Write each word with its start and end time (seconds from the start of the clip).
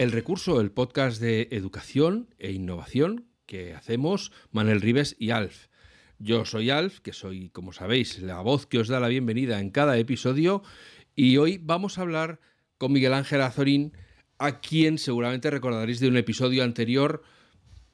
El 0.00 0.12
recurso, 0.12 0.62
el 0.62 0.70
podcast 0.70 1.20
de 1.20 1.48
educación 1.50 2.34
e 2.38 2.52
innovación 2.52 3.26
que 3.44 3.74
hacemos 3.74 4.32
Manuel 4.50 4.80
Rives 4.80 5.14
y 5.18 5.28
Alf. 5.28 5.66
Yo 6.18 6.46
soy 6.46 6.70
Alf, 6.70 7.00
que 7.00 7.12
soy, 7.12 7.50
como 7.50 7.74
sabéis, 7.74 8.18
la 8.20 8.40
voz 8.40 8.64
que 8.64 8.78
os 8.78 8.88
da 8.88 8.98
la 8.98 9.08
bienvenida 9.08 9.60
en 9.60 9.68
cada 9.68 9.98
episodio, 9.98 10.62
y 11.14 11.36
hoy 11.36 11.60
vamos 11.62 11.98
a 11.98 12.00
hablar 12.00 12.40
con 12.78 12.92
Miguel 12.92 13.12
Ángel 13.12 13.42
Azorín, 13.42 13.92
a 14.38 14.60
quien 14.60 14.96
seguramente 14.96 15.50
recordaréis 15.50 16.00
de 16.00 16.08
un 16.08 16.16
episodio 16.16 16.64
anterior, 16.64 17.22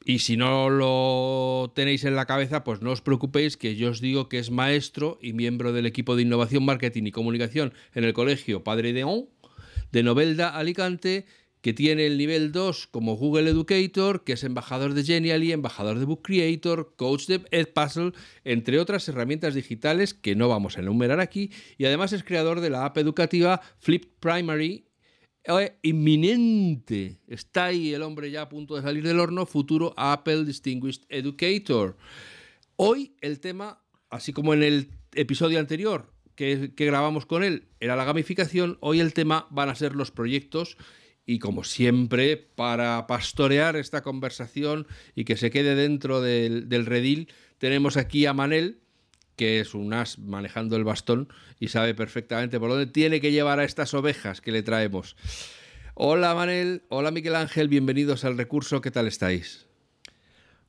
y 0.05 0.21
si 0.21 0.37
no 0.37 0.71
lo 0.71 1.73
tenéis 1.75 2.05
en 2.05 2.15
la 2.15 2.27
cabeza, 2.27 2.63
pues 2.63 2.83
no 2.83 2.93
os 2.93 3.01
preocupéis, 3.01 3.57
que 3.57 3.75
yo 3.75 3.91
os 3.91 4.01
digo 4.01 4.29
que 4.29 4.39
es 4.39 4.53
maestro 4.53 5.19
y 5.21 5.33
miembro 5.33 5.73
del 5.73 5.87
equipo 5.87 6.15
de 6.15 6.23
innovación, 6.23 6.65
marketing 6.65 7.07
y 7.07 7.11
comunicación 7.11 7.75
en 7.97 8.05
el 8.05 8.13
colegio 8.13 8.63
Padre 8.63 8.93
Deón 8.93 9.29
de 9.91 10.05
Novelda 10.05 10.51
Alicante 10.51 11.27
que 11.67 11.75
tiene 11.75 12.07
el 12.07 12.17
nivel 12.17 12.53
2 12.53 12.87
como 12.93 13.17
Google 13.17 13.51
Educator, 13.51 14.23
que 14.23 14.35
es 14.35 14.45
embajador 14.45 14.95
de 14.95 15.03
Genially, 15.03 15.51
embajador 15.51 15.99
de 15.99 16.05
Book 16.05 16.23
Creator, 16.23 16.95
coach 16.95 17.27
de 17.27 17.43
Edpuzzle, 17.51 18.13
entre 18.45 18.79
otras 18.79 19.09
herramientas 19.09 19.55
digitales 19.55 20.15
que 20.15 20.37
no 20.37 20.49
vamos 20.49 20.77
a 20.77 20.81
enumerar 20.81 21.19
aquí, 21.19 21.51
y 21.77 21.87
además 21.87 22.13
es 22.13 22.23
creador 22.23 22.61
de 22.61 22.71
la 22.71 22.85
app 22.85 22.99
educativa 22.99 23.61
Flip 23.81 24.05
Primary. 24.21 24.87
Eh, 25.43 25.77
inminente, 25.83 27.19
está 27.27 27.65
ahí 27.65 27.93
el 27.93 28.03
hombre 28.03 28.31
ya 28.31 28.43
a 28.43 28.49
punto 28.49 28.77
de 28.77 28.83
salir 28.83 29.03
del 29.03 29.19
horno, 29.19 29.45
futuro 29.45 29.93
Apple 29.97 30.45
Distinguished 30.45 31.03
Educator. 31.09 31.97
Hoy 32.77 33.17
el 33.21 33.41
tema, 33.41 33.83
así 34.09 34.33
como 34.33 34.55
en 34.55 34.63
el 34.63 34.91
episodio 35.17 35.59
anterior 35.59 36.13
que, 36.37 36.75
que 36.77 36.87
grabamos 36.87 37.27
con 37.27 37.43
él, 37.43 37.65
era 37.81 37.97
la 37.97 38.05
gamificación, 38.05 38.79
hoy 38.79 39.01
el 39.01 39.13
tema 39.13 39.49
van 39.51 39.69
a 39.69 39.75
ser 39.75 39.97
los 39.97 40.13
proyectos 40.13 40.77
y 41.27 41.41
como 41.41 41.65
siempre, 41.65 42.37
para 42.37 43.05
pastorear 43.09 43.75
esta 43.75 44.03
conversación 44.03 44.87
y 45.17 45.25
que 45.25 45.37
se 45.37 45.51
quede 45.51 45.75
dentro 45.75 46.21
del, 46.21 46.87
redil, 46.87 47.29
tenemos 47.59 47.97
aquí 47.97 48.27
a 48.27 48.33
Manel, 48.33 48.79
que 49.35 49.59
es 49.59 49.75
un 49.75 49.93
as 49.93 50.21
manejando 50.21 50.77
el 50.77 50.85
bastón 50.85 51.29
y 51.59 51.69
sabe 51.69 51.95
perfectamente 51.95 52.61
por 52.61 52.71
dónde 52.71 52.87
tiene 52.87 53.21
que 53.21 53.33
llevar 53.33 53.59
a 53.59 53.65
estas 53.65 53.93
ovejas 53.93 54.41
que 54.41 54.53
le 54.53 54.63
traemos. 54.63 55.17
Hola 55.95 56.35
Manel, 56.35 56.85
hola 56.89 57.11
Miguel 57.11 57.35
Ángel, 57.35 57.69
bienvenidos 57.69 58.25
al 58.25 58.39
recurso, 58.39 58.81
¿qué 58.81 58.93
tal 58.93 59.09
estáis? 59.09 59.67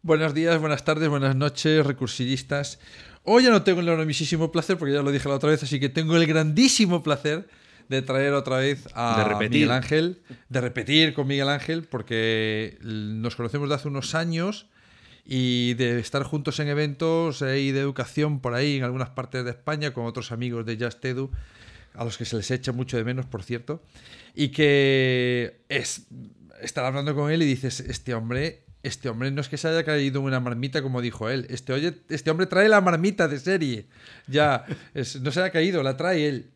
Buenos 0.02 0.34
días, 0.34 0.60
buenas 0.60 0.84
tardes, 0.84 1.08
buenas 1.08 1.36
noches, 1.36 1.86
recursillistas. 1.86 2.80
Hoy 3.24 3.44
ya 3.44 3.52
no 3.52 3.64
tengo 3.64 3.82
el 3.82 3.90
enormísimo 3.90 4.52
placer, 4.52 4.78
porque 4.78 4.94
ya 4.94 5.02
lo 5.02 5.12
dije 5.12 5.30
la 5.30 5.36
otra 5.36 5.50
vez, 5.50 5.62
así 5.62 5.80
que 5.80 5.90
tengo 5.90 6.16
el 6.16 6.26
grandísimo 6.26 7.04
placer 7.04 7.48
de 7.90 8.02
traer 8.02 8.34
otra 8.34 8.58
vez 8.58 8.88
a 8.94 9.38
Miguel 9.40 9.72
Ángel, 9.72 10.22
de 10.50 10.62
repetir 10.62 11.14
con 11.14 11.28
Miguel 11.28 11.50
Ángel, 11.50 11.84
porque 11.84 12.78
nos 12.82 13.36
conocemos 13.36 13.70
de 13.70 13.76
hace 13.76 13.88
unos 13.88 14.16
años 14.16 14.68
y 15.26 15.74
de 15.76 16.00
estar 16.00 16.24
juntos 16.24 16.60
en 16.60 16.70
eventos 16.70 17.42
y 17.42 17.72
de 17.72 17.80
educación 17.80 18.40
por 18.40 18.54
ahí 18.54 18.78
en 18.78 18.84
algunas 18.84 19.10
partes 19.10 19.44
de 19.44 19.52
España 19.52 19.94
con 19.94 20.06
otros 20.06 20.32
amigos 20.32 20.66
de 20.66 20.78
Just 20.78 21.04
Edu, 21.04 21.32
a 21.94 22.04
los 22.06 22.18
que 22.18 22.26
se 22.26 22.38
les 22.38 22.50
echa 22.52 22.72
mucho 22.72 22.98
de 22.98 23.04
menos, 23.04 23.26
por 23.26 23.44
cierto, 23.44 23.84
y 24.36 24.50
que 24.50 25.62
es 25.70 26.08
estar 26.62 26.86
hablando 26.86 27.14
con 27.16 27.32
él 27.32 27.42
y 27.42 27.46
dices, 27.46 27.80
este 27.82 28.14
hombre 28.14 28.68
este 28.84 29.10
hombre 29.10 29.32
no 29.32 29.42
es 29.42 29.50
que 29.50 29.58
se 29.58 29.68
haya 29.68 29.84
caído 29.84 30.20
en 30.20 30.26
una 30.26 30.40
marmita 30.40 30.82
como 30.82 31.02
dijo 31.02 31.30
él. 31.30 31.46
Este, 31.50 31.74
oye, 31.74 31.94
este 32.10 32.32
hombre 32.32 32.46
trae 32.46 32.70
la 32.70 32.80
marmita 32.80 33.28
de 33.28 33.40
serie. 33.40 33.88
Ya, 34.28 34.66
no 35.22 35.32
se 35.32 35.42
ha 35.42 35.50
caído, 35.52 35.84
la 35.84 35.98
trae 35.98 36.28
él. 36.28 36.52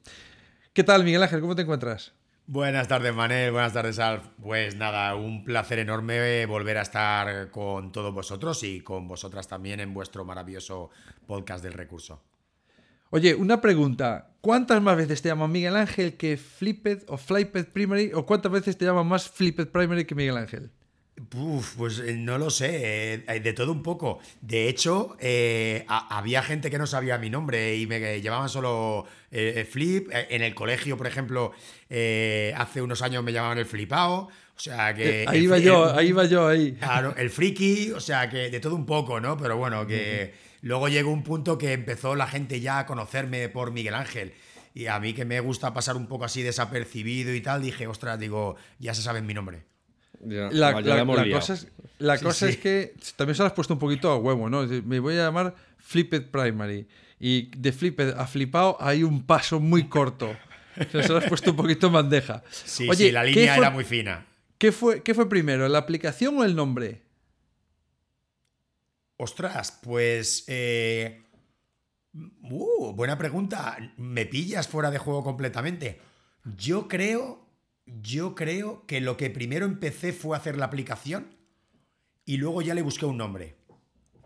¿Qué 0.73 0.85
tal, 0.85 1.03
Miguel 1.03 1.21
Ángel? 1.21 1.41
¿Cómo 1.41 1.53
te 1.53 1.63
encuentras? 1.63 2.13
Buenas 2.47 2.87
tardes, 2.87 3.13
Manel. 3.13 3.51
Buenas 3.51 3.73
tardes, 3.73 3.99
Alf. 3.99 4.25
Pues 4.41 4.77
nada, 4.77 5.15
un 5.15 5.43
placer 5.43 5.79
enorme 5.79 6.45
volver 6.45 6.77
a 6.77 6.83
estar 6.83 7.51
con 7.51 7.91
todos 7.91 8.13
vosotros 8.13 8.63
y 8.63 8.79
con 8.79 9.05
vosotras 9.05 9.49
también 9.49 9.81
en 9.81 9.93
vuestro 9.93 10.23
maravilloso 10.23 10.89
podcast 11.27 11.61
del 11.61 11.73
recurso. 11.73 12.23
Oye, 13.09 13.35
una 13.35 13.59
pregunta. 13.59 14.31
¿Cuántas 14.39 14.81
más 14.81 14.95
veces 14.95 15.21
te 15.21 15.27
llaman 15.27 15.51
Miguel 15.51 15.75
Ángel 15.75 16.15
que 16.15 16.37
Flipped 16.37 17.03
o 17.09 17.17
Flipped 17.17 17.73
Primary? 17.73 18.13
¿O 18.13 18.25
cuántas 18.25 18.53
veces 18.53 18.77
te 18.77 18.85
llaman 18.85 19.07
más 19.07 19.27
Flipped 19.29 19.67
Primary 19.67 20.05
que 20.05 20.15
Miguel 20.15 20.37
Ángel? 20.37 20.71
Uf, 21.35 21.75
pues 21.77 21.99
eh, 21.99 22.15
no 22.17 22.37
lo 22.37 22.49
sé, 22.49 23.25
eh, 23.27 23.39
de 23.39 23.53
todo 23.53 23.71
un 23.71 23.83
poco. 23.83 24.19
De 24.41 24.69
hecho, 24.69 25.15
eh, 25.19 25.85
había 25.87 26.41
gente 26.41 26.69
que 26.69 26.77
no 26.77 26.87
sabía 26.87 27.17
mi 27.17 27.29
nombre 27.29 27.75
y 27.75 27.85
me 27.87 28.21
llamaban 28.21 28.49
solo 28.49 29.05
Flip. 29.29 30.09
En 30.11 30.41
el 30.41 30.53
colegio, 30.53 30.97
por 30.97 31.07
ejemplo, 31.07 31.53
hace 31.89 32.81
unos 32.81 33.01
años 33.01 33.23
me 33.23 33.31
llamaban 33.31 33.57
el 33.57 33.65
Flipao. 33.65 34.29
O 34.55 34.59
sea 34.59 34.93
que. 34.93 35.25
Ahí 35.27 35.47
va 35.47 35.57
yo, 35.57 35.95
ahí 35.95 36.11
va 36.11 36.25
yo, 36.25 36.47
ahí. 36.47 36.73
Claro, 36.73 37.15
el 37.17 37.29
friki, 37.29 37.91
o 37.91 37.99
sea 37.99 38.29
que 38.29 38.49
de 38.49 38.59
todo 38.59 38.75
un 38.75 38.85
poco, 38.85 39.19
¿no? 39.19 39.37
Pero 39.37 39.57
bueno, 39.57 39.87
que 39.87 40.33
luego 40.61 40.87
llegó 40.87 41.11
un 41.11 41.23
punto 41.23 41.57
que 41.57 41.73
empezó 41.73 42.15
la 42.15 42.27
gente 42.27 42.59
ya 42.59 42.79
a 42.79 42.85
conocerme 42.85 43.49
por 43.49 43.71
Miguel 43.71 43.95
Ángel. 43.95 44.33
Y 44.73 44.87
a 44.87 44.99
mí 44.99 45.13
que 45.13 45.25
me 45.25 45.39
gusta 45.39 45.73
pasar 45.73 45.97
un 45.97 46.07
poco 46.07 46.25
así 46.25 46.43
desapercibido 46.43 47.33
y 47.33 47.41
tal, 47.41 47.61
dije, 47.61 47.87
ostras, 47.87 48.19
digo, 48.19 48.55
ya 48.79 48.93
se 48.93 49.01
sabe 49.01 49.21
mi 49.21 49.33
nombre 49.33 49.70
la, 50.23 50.73
cosa, 51.31 51.53
es, 51.53 51.67
la 51.99 52.17
cosa 52.19 52.49
es, 52.49 52.57
que 52.57 52.93
también 53.15 53.35
se 53.35 53.41
lo 53.41 53.47
has 53.47 53.53
puesto 53.53 53.73
un 53.73 53.79
poquito 53.79 54.09
a 54.11 54.17
huevo, 54.17 54.49
¿no? 54.49 54.63
Me 54.63 54.99
voy 54.99 55.15
a 55.15 55.25
llamar 55.25 55.55
Flipped 55.77 56.29
Primary. 56.29 56.87
Y 57.19 57.55
de 57.55 57.71
Flipped 57.71 58.15
a 58.17 58.25
flipado 58.25 58.77
hay 58.79 59.03
un 59.03 59.23
paso 59.25 59.59
muy 59.59 59.87
corto. 59.87 60.35
se 60.91 61.07
lo 61.07 61.17
has 61.17 61.25
puesto 61.25 61.51
un 61.51 61.57
poquito 61.57 61.87
en 61.87 61.93
bandeja. 61.93 62.43
Sí, 62.49 62.87
Oye, 62.89 63.11
la 63.11 63.23
línea 63.23 63.57
era 63.57 63.69
muy 63.69 63.83
fina. 63.83 64.25
¿qué 64.57 64.71
fue, 64.71 65.01
¿Qué 65.01 65.15
fue 65.15 65.27
primero, 65.27 65.67
la 65.67 65.79
aplicación 65.79 66.37
o 66.37 66.43
el 66.43 66.55
nombre? 66.55 67.01
Ostras, 69.17 69.79
pues... 69.81 70.43
Eh, 70.47 71.23
uh, 72.13 72.93
buena 72.93 73.17
pregunta. 73.17 73.77
Me 73.97 74.27
pillas 74.27 74.67
fuera 74.67 74.91
de 74.91 74.99
juego 74.99 75.23
completamente. 75.23 75.99
Yo 76.57 76.87
creo 76.87 77.40
yo 77.85 78.35
creo 78.35 78.85
que 78.85 79.01
lo 79.01 79.17
que 79.17 79.29
primero 79.29 79.65
empecé 79.65 80.13
fue 80.13 80.37
hacer 80.37 80.57
la 80.57 80.65
aplicación 80.65 81.35
y 82.25 82.37
luego 82.37 82.61
ya 82.61 82.73
le 82.73 82.81
busqué 82.81 83.05
un 83.05 83.17
nombre. 83.17 83.55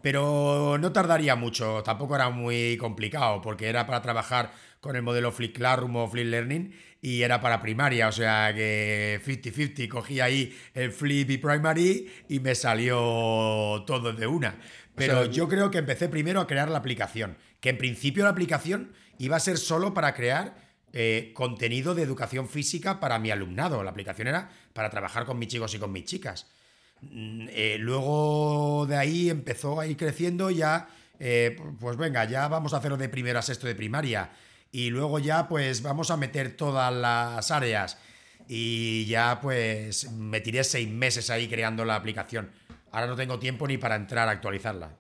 Pero 0.02 0.78
no 0.80 0.92
tardaría 0.92 1.36
mucho, 1.36 1.82
tampoco 1.84 2.16
era 2.16 2.30
muy 2.30 2.78
complicado, 2.78 3.42
porque 3.42 3.68
era 3.68 3.88
para 3.88 4.04
trabajar 4.04 4.52
con 4.80 4.96
el 4.96 5.02
modelo 5.02 5.32
Flip 5.32 5.56
Classroom 5.56 5.96
o 5.96 6.08
Flip 6.08 6.28
Learning 6.28 6.76
y 7.02 7.24
era 7.24 7.42
para 7.42 7.60
primaria, 7.60 8.08
o 8.08 8.12
sea 8.12 8.54
que 8.54 9.20
50-50, 9.26 9.88
cogí 9.88 10.20
ahí 10.20 10.56
el 10.76 10.92
Flip 10.92 11.28
y 11.32 11.38
Primary 11.40 12.08
y 12.30 12.40
me 12.40 12.54
salió 12.54 13.84
todo 13.88 14.14
de 14.14 14.28
una. 14.28 14.60
Pero 14.94 15.26
yo 15.26 15.50
creo 15.50 15.72
que 15.72 15.80
empecé 15.80 16.08
primero 16.08 16.40
a 16.40 16.48
crear 16.48 16.70
la 16.70 16.78
aplicación, 16.78 17.38
que 17.60 17.70
en 17.70 17.80
principio 17.80 18.26
la 18.26 18.30
aplicación 18.30 18.94
iba 19.18 19.38
a 19.38 19.40
ser 19.40 19.58
solo 19.58 19.94
para 19.96 20.14
crear 20.14 20.65
eh, 20.98 21.32
contenido 21.34 21.94
de 21.94 22.04
educación 22.04 22.48
física 22.48 23.02
para 23.02 23.20
mi 23.20 23.30
alumnado. 23.30 23.84
La 23.84 23.92
aplicación 23.92 24.30
era 24.30 24.50
para 24.72 24.90
trabajar 24.90 25.26
con 25.26 25.38
mis 25.38 25.50
chicos 25.50 25.74
y 25.76 25.78
con 25.78 25.92
mis 25.92 26.06
chicas. 26.06 26.48
Mm, 27.02 27.48
eh, 27.50 27.76
luego 27.78 28.86
de 28.88 28.96
ahí 28.96 29.30
empezó 29.30 29.78
a 29.78 29.88
ir 29.88 29.98
creciendo 29.98 30.50
ya, 30.52 30.88
eh, 31.20 31.58
pues 31.82 31.98
venga, 31.98 32.24
ya 32.24 32.48
vamos 32.48 32.74
a 32.74 32.78
hacerlo 32.78 32.96
de 32.96 33.10
primero 33.10 33.38
a 33.38 33.42
sexto 33.42 33.68
de 33.68 33.76
primaria. 33.76 34.30
Y 34.72 34.90
luego 34.90 35.20
ya 35.20 35.50
pues 35.50 35.82
vamos 35.82 36.12
a 36.12 36.16
meter 36.16 36.56
todas 36.56 36.94
las 36.94 37.52
áreas. 37.52 37.98
Y 38.48 39.04
ya 39.04 39.42
pues 39.42 40.10
me 40.14 40.40
tiré 40.40 40.64
seis 40.64 40.88
meses 40.88 41.30
ahí 41.30 41.50
creando 41.50 41.84
la 41.84 41.96
aplicación. 41.96 42.52
Ahora 42.94 43.08
no 43.08 43.18
tengo 43.18 43.38
tiempo 43.38 43.68
ni 43.68 43.78
para 43.78 43.98
entrar 43.98 44.30
a 44.30 44.32
actualizarla. 44.32 44.96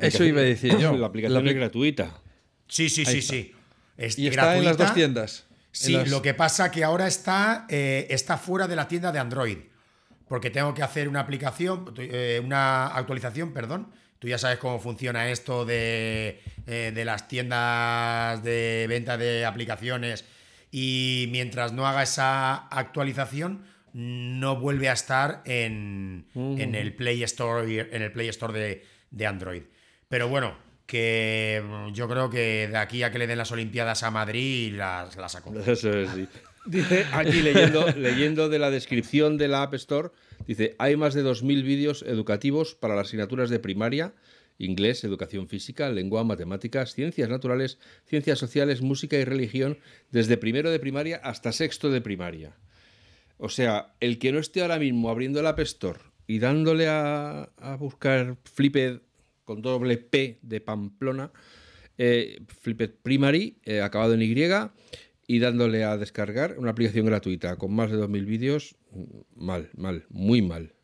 Eso 0.00 0.24
iba 0.24 0.40
a 0.40 0.44
decir 0.44 0.78
yo. 0.78 0.96
La 0.96 1.08
aplicación 1.08 1.46
es 1.46 1.54
gratuita. 1.56 2.22
Sí, 2.68 2.88
sí, 2.88 3.04
sí, 3.04 3.20
sí 3.20 3.54
y 3.98 4.26
está 4.26 4.56
en 4.56 4.64
las 4.64 4.76
dos 4.76 4.94
tiendas. 4.94 5.44
Sí, 5.70 5.96
lo 6.06 6.20
que 6.20 6.34
pasa 6.34 6.70
que 6.70 6.84
ahora 6.84 7.06
está, 7.06 7.66
eh, 7.68 8.06
está 8.10 8.36
fuera 8.36 8.68
de 8.68 8.76
la 8.76 8.88
tienda 8.88 9.10
de 9.10 9.18
Android. 9.18 9.58
Porque 10.28 10.50
tengo 10.50 10.72
que 10.74 10.82
hacer 10.82 11.08
una 11.08 11.20
aplicación, 11.20 11.92
eh, 11.98 12.40
una 12.42 12.86
actualización, 12.88 13.52
perdón. 13.52 13.92
Tú 14.18 14.28
ya 14.28 14.38
sabes 14.38 14.58
cómo 14.58 14.78
funciona 14.78 15.30
esto 15.30 15.64
de, 15.64 16.40
eh, 16.66 16.92
de 16.94 17.04
las 17.04 17.26
tiendas 17.26 18.42
de 18.42 18.86
venta 18.88 19.16
de 19.18 19.44
aplicaciones. 19.44 20.24
Y 20.70 21.28
mientras 21.32 21.72
no 21.72 21.86
haga 21.86 22.02
esa 22.02 22.68
actualización, 22.68 23.64
no 23.92 24.56
vuelve 24.56 24.88
a 24.88 24.94
estar 24.94 25.42
en, 25.44 26.26
el 26.34 26.94
Play 26.94 27.22
Store, 27.24 27.80
en 27.94 28.02
el 28.02 28.12
Play 28.12 28.28
Store 28.28 28.82
de, 29.10 29.26
Android. 29.26 29.62
Pero 30.08 30.28
bueno, 30.28 30.56
que 30.92 31.62
yo 31.94 32.06
creo 32.06 32.28
que 32.28 32.68
de 32.68 32.76
aquí 32.76 33.02
a 33.02 33.10
que 33.10 33.18
le 33.18 33.26
den 33.26 33.38
las 33.38 33.50
Olimpiadas 33.50 34.02
a 34.02 34.10
Madrid 34.10 34.74
las, 34.76 35.16
las 35.16 35.32
saco. 35.32 35.50
Dice 36.66 37.06
aquí 37.14 37.40
leyendo, 37.40 37.86
leyendo 37.96 38.50
de 38.50 38.58
la 38.58 38.70
descripción 38.70 39.38
de 39.38 39.48
la 39.48 39.62
App 39.62 39.72
Store, 39.72 40.10
dice, 40.46 40.76
hay 40.78 40.96
más 40.96 41.14
de 41.14 41.24
2.000 41.24 41.62
vídeos 41.62 42.02
educativos 42.02 42.74
para 42.74 42.94
las 42.94 43.06
asignaturas 43.06 43.48
de 43.48 43.58
primaria, 43.58 44.12
inglés, 44.58 45.02
educación 45.02 45.48
física, 45.48 45.88
lengua, 45.88 46.24
matemáticas, 46.24 46.92
ciencias 46.92 47.30
naturales, 47.30 47.78
ciencias 48.04 48.38
sociales, 48.38 48.82
música 48.82 49.16
y 49.16 49.24
religión, 49.24 49.78
desde 50.10 50.36
primero 50.36 50.70
de 50.70 50.78
primaria 50.78 51.16
hasta 51.24 51.52
sexto 51.52 51.90
de 51.90 52.02
primaria. 52.02 52.54
O 53.38 53.48
sea, 53.48 53.94
el 53.98 54.18
que 54.18 54.30
no 54.30 54.38
esté 54.38 54.60
ahora 54.60 54.78
mismo 54.78 55.08
abriendo 55.08 55.40
el 55.40 55.46
App 55.46 55.58
Store 55.60 56.00
y 56.26 56.38
dándole 56.38 56.86
a, 56.86 57.48
buscar 57.78 58.36
Flipped 58.44 59.00
con 59.44 59.62
doble 59.62 59.96
P 59.98 60.38
de 60.42 60.60
Pamplona, 60.60 61.32
eh, 61.98 62.40
Flipped 62.60 62.96
Primary, 63.02 63.58
eh, 63.64 63.80
acabado 63.80 64.14
en 64.14 64.22
Y, 64.22 64.34
y 65.26 65.38
dándole 65.38 65.84
a 65.84 65.96
descargar 65.96 66.58
una 66.58 66.70
aplicación 66.70 67.06
gratuita 67.06 67.56
con 67.56 67.74
más 67.74 67.90
de 67.90 67.98
2.000 67.98 68.24
vídeos, 68.24 68.76
mal, 69.34 69.70
mal, 69.76 70.04
muy 70.08 70.42
mal. 70.42 70.74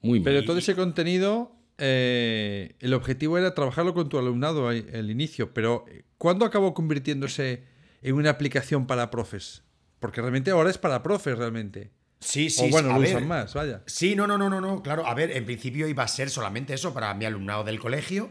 Muy 0.00 0.20
mal. 0.20 0.24
Pero 0.24 0.44
todo 0.44 0.58
ese 0.58 0.74
contenido, 0.74 1.56
eh, 1.78 2.76
el 2.80 2.94
objetivo 2.94 3.38
era 3.38 3.54
trabajarlo 3.54 3.94
con 3.94 4.08
tu 4.08 4.18
alumnado 4.18 4.68
al 4.68 5.10
inicio, 5.10 5.52
pero 5.52 5.84
eh, 5.88 6.04
¿cuándo 6.18 6.44
acabó 6.44 6.74
convirtiéndose 6.74 7.64
en 8.02 8.14
una 8.14 8.30
aplicación 8.30 8.86
para 8.86 9.10
profes? 9.10 9.64
Porque 9.98 10.20
realmente 10.20 10.50
ahora 10.50 10.70
es 10.70 10.78
para 10.78 11.02
profes, 11.02 11.36
realmente. 11.38 11.90
Sí, 12.26 12.50
sí, 12.50 12.66
o 12.66 12.70
bueno, 12.70 12.92
lo 12.92 13.00
usan 13.00 13.26
más, 13.26 13.54
vaya. 13.54 13.82
Sí, 13.86 14.16
no, 14.16 14.26
no, 14.26 14.36
no, 14.36 14.50
no, 14.50 14.60
no, 14.60 14.82
claro. 14.82 15.06
A 15.06 15.14
ver, 15.14 15.30
en 15.30 15.44
principio 15.44 15.86
iba 15.86 16.02
a 16.02 16.08
ser 16.08 16.28
solamente 16.28 16.74
eso 16.74 16.92
para 16.92 17.14
mi 17.14 17.24
alumnado 17.24 17.64
del 17.64 17.78
colegio 17.78 18.30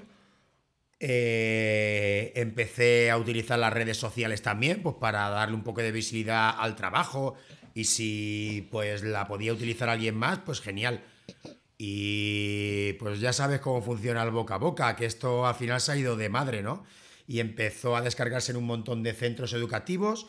eh, 0.99 2.31
empecé 2.35 3.11
a 3.11 3.17
utilizar 3.17 3.59
las 3.59 3.73
redes 3.73 3.97
sociales 3.97 4.41
también, 4.41 4.81
pues 4.81 4.95
para 4.99 5.29
darle 5.29 5.55
un 5.55 5.63
poco 5.63 5.81
de 5.81 5.91
visibilidad 5.91 6.55
al 6.57 6.75
trabajo. 6.75 7.35
Y 7.73 7.85
si 7.85 8.67
pues 8.71 9.03
la 9.03 9.27
podía 9.27 9.53
utilizar 9.53 9.89
alguien 9.89 10.15
más, 10.15 10.39
pues 10.39 10.61
genial. 10.61 11.03
Y 11.77 12.93
pues 12.93 13.19
ya 13.19 13.33
sabes 13.33 13.59
cómo 13.59 13.81
funciona 13.81 14.23
el 14.23 14.31
boca 14.31 14.55
a 14.55 14.57
boca, 14.59 14.95
que 14.95 15.05
esto 15.05 15.45
al 15.45 15.55
final 15.55 15.81
se 15.81 15.91
ha 15.91 15.97
ido 15.97 16.15
de 16.15 16.29
madre, 16.29 16.61
¿no? 16.63 16.85
Y 17.27 17.39
empezó 17.39 17.95
a 17.95 18.01
descargarse 18.01 18.51
en 18.51 18.57
un 18.57 18.65
montón 18.65 19.03
de 19.03 19.13
centros 19.13 19.51
educativos. 19.53 20.27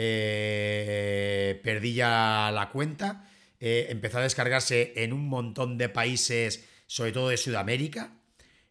Eh, 0.00 1.60
perdí 1.64 1.94
ya 1.94 2.52
la 2.54 2.70
cuenta. 2.70 3.28
Eh, 3.58 3.88
empezó 3.90 4.18
a 4.18 4.22
descargarse 4.22 4.92
en 4.94 5.12
un 5.12 5.28
montón 5.28 5.76
de 5.76 5.88
países, 5.88 6.68
sobre 6.86 7.10
todo 7.10 7.30
de 7.30 7.36
Sudamérica. 7.36 8.12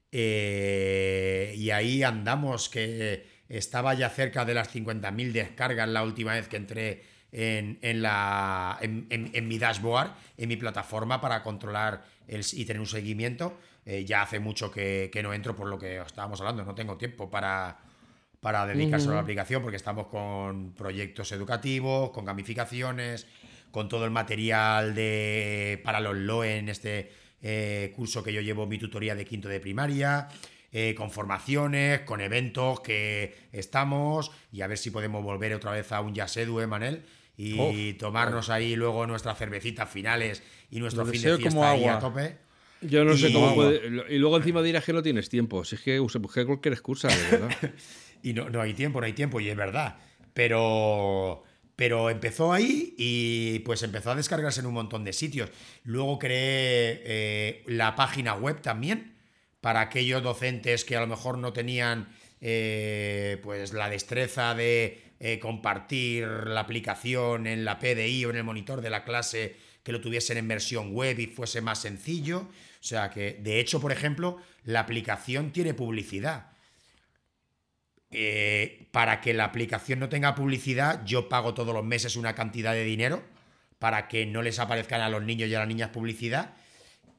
Eh, 0.10 1.54
y 1.58 1.72
ahí 1.72 2.02
andamos, 2.04 2.70
que 2.70 3.28
estaba 3.50 3.94
ya 3.94 4.10
cerca 4.10 4.46
de 4.46 4.54
las 4.54 4.74
50.000 4.74 5.34
descargas 5.34 5.90
la 5.90 6.04
última 6.04 6.34
vez 6.34 6.48
que 6.48 6.56
entré 6.56 7.04
en, 7.34 8.02
la, 8.02 8.78
en, 8.82 9.48
mi 9.50 9.60
dashboard, 9.60 10.14
en 10.38 10.48
mi 10.48 10.56
plataforma 10.56 11.20
para 11.20 11.44
controlar 11.44 12.06
y 12.28 12.64
tener 12.64 12.80
un 12.80 12.88
seguimiento. 12.88 13.58
Eh, 13.86 14.06
ya 14.06 14.22
hace 14.22 14.40
mucho 14.40 14.72
que, 14.72 15.12
no 15.22 15.34
entro 15.34 15.58
por 15.58 15.68
lo 15.68 15.78
que 15.78 15.98
estábamos 16.00 16.40
hablando, 16.40 16.64
no 16.64 16.74
tengo 16.74 16.98
tiempo 16.98 17.30
para, 17.30 17.80
para 18.40 18.66
dedicarse 18.66 19.10
a 19.10 19.14
la 19.14 19.20
aplicación 19.20 19.62
porque 19.62 19.78
estamos 19.78 20.08
con 20.08 20.74
proyectos 20.74 21.32
educativos, 21.32 22.12
con 22.12 22.26
gamificaciones, 22.26 23.28
con 23.72 23.90
todo 23.90 24.06
el 24.06 24.12
material 24.12 24.96
de, 24.96 25.82
para 25.84 26.00
los 26.00 26.16
LOE 26.16 26.58
en 26.58 26.70
este 26.70 27.12
eh, 27.42 27.94
curso 27.96 28.24
que 28.24 28.34
yo 28.34 28.42
llevo 28.42 28.66
mi 28.66 28.78
tutoría 28.78 29.16
de 29.16 29.26
quinto 29.26 29.48
de 29.48 29.60
primaria, 29.60 30.28
eh, 30.72 30.96
con 30.96 31.12
formaciones, 31.12 32.02
con 32.02 32.22
eventos 32.22 32.82
que 32.82 33.36
estamos 33.52 34.32
y 34.52 34.62
a 34.62 34.68
ver 34.68 34.78
si 34.78 34.92
podemos 34.92 35.24
volver 35.24 35.54
otra 35.54 35.72
vez 35.72 35.92
a 35.92 36.02
un 36.02 36.14
Yasedu, 36.14 36.60
¿eh, 36.60 36.68
Manel? 36.68 37.04
Y 37.40 37.94
tomarnos 37.94 38.50
ahí 38.50 38.76
luego 38.76 39.06
nuestras 39.06 39.38
cervecitas 39.38 39.88
finales 39.88 40.42
y 40.72 40.80
nuestro 40.80 41.06
fin 41.06 41.22
de 41.22 41.38
fiesta 41.38 41.70
ahí 41.70 41.86
a 41.86 42.00
tope. 42.00 42.36
Yo 42.82 43.04
no 43.04 43.16
sé 43.16 43.32
cómo 43.32 43.54
puede. 43.54 44.14
Y 44.14 44.18
luego 44.18 44.38
encima 44.38 44.64
dirás 44.64 44.84
que 44.84 44.94
no 44.94 45.04
tienes 45.04 45.30
tiempo. 45.30 45.64
Si 45.64 45.76
es 45.76 45.82
que 45.82 46.00
busqué 46.00 46.46
cualquier 46.46 46.74
excusa, 46.74 47.10
de 47.10 47.38
verdad. 47.38 47.56
y 48.24 48.34
no, 48.34 48.50
no 48.50 48.62
hay 48.62 48.74
tiempo, 48.74 49.00
no 49.00 49.06
hay 49.06 49.14
tiempo, 49.14 49.40
y 49.40 49.50
es 49.50 49.56
verdad. 49.56 49.98
Pero 50.34 51.44
pero 51.78 52.10
empezó 52.10 52.52
ahí 52.54 52.96
y 52.98 53.60
pues 53.60 53.84
empezó 53.84 54.10
a 54.10 54.16
descargarse 54.16 54.62
en 54.62 54.66
un 54.66 54.74
montón 54.74 55.04
de 55.04 55.14
sitios. 55.14 55.52
Luego 55.84 56.18
creé 56.18 57.04
eh, 57.06 57.64
la 57.68 57.96
página 57.96 58.34
web 58.34 58.64
también 58.64 59.14
para 59.62 59.82
aquellos 59.82 60.24
docentes 60.24 60.84
que 60.84 60.96
a 60.96 61.02
lo 61.02 61.08
mejor 61.08 61.38
no 61.38 61.54
tenían 61.54 62.10
eh, 62.42 63.40
pues 63.44 63.74
la 63.74 63.92
destreza 63.92 64.56
de 64.56 65.04
eh, 65.20 65.38
compartir 65.38 66.26
la 66.26 66.62
aplicación 66.62 67.46
en 67.46 67.64
la 67.64 67.78
PDI 67.78 68.26
o 68.26 68.32
en 68.32 68.38
el 68.38 68.44
monitor 68.44 68.82
de 68.82 68.90
la 68.90 69.04
clase 69.04 69.56
que 69.84 69.92
lo 69.92 70.02
tuviesen 70.02 70.38
en 70.38 70.48
versión 70.48 70.94
web 70.94 71.20
y 71.20 71.28
fuese 71.28 71.62
más 71.62 71.80
sencillo. 71.80 72.40
O 72.40 72.84
sea 72.84 73.12
que, 73.12 73.38
de 73.40 73.60
hecho, 73.60 73.80
por 73.80 73.92
ejemplo, 73.92 74.38
la 74.64 74.80
aplicación 74.80 75.52
tiene 75.52 75.76
publicidad. 75.76 76.57
Eh, 78.12 78.88
para 78.92 79.20
que 79.20 79.34
la 79.34 79.44
aplicación 79.44 80.00
no 80.00 80.08
tenga 80.08 80.34
publicidad, 80.34 81.04
yo 81.06 81.28
pago 81.28 81.54
todos 81.54 81.74
los 81.74 81.84
meses 81.84 82.16
una 82.16 82.36
cantidad 82.36 82.74
de 82.74 82.86
dinero 82.86 83.22
para 83.80 84.08
que 84.08 84.26
no 84.26 84.42
les 84.42 84.60
aparezcan 84.60 85.02
a 85.02 85.10
los 85.10 85.24
niños 85.24 85.50
y 85.50 85.56
a 85.56 85.60
las 85.60 85.68
niñas 85.68 85.90
publicidad. 85.90 86.56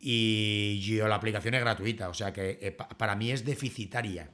Y 0.00 0.80
yo 0.80 1.08
la 1.08 1.16
aplicación 1.16 1.54
es 1.54 1.60
gratuita, 1.60 2.08
o 2.08 2.14
sea 2.14 2.32
que 2.32 2.58
eh, 2.62 2.72
para 2.72 3.16
mí 3.16 3.30
es 3.30 3.44
deficitaria. 3.44 4.30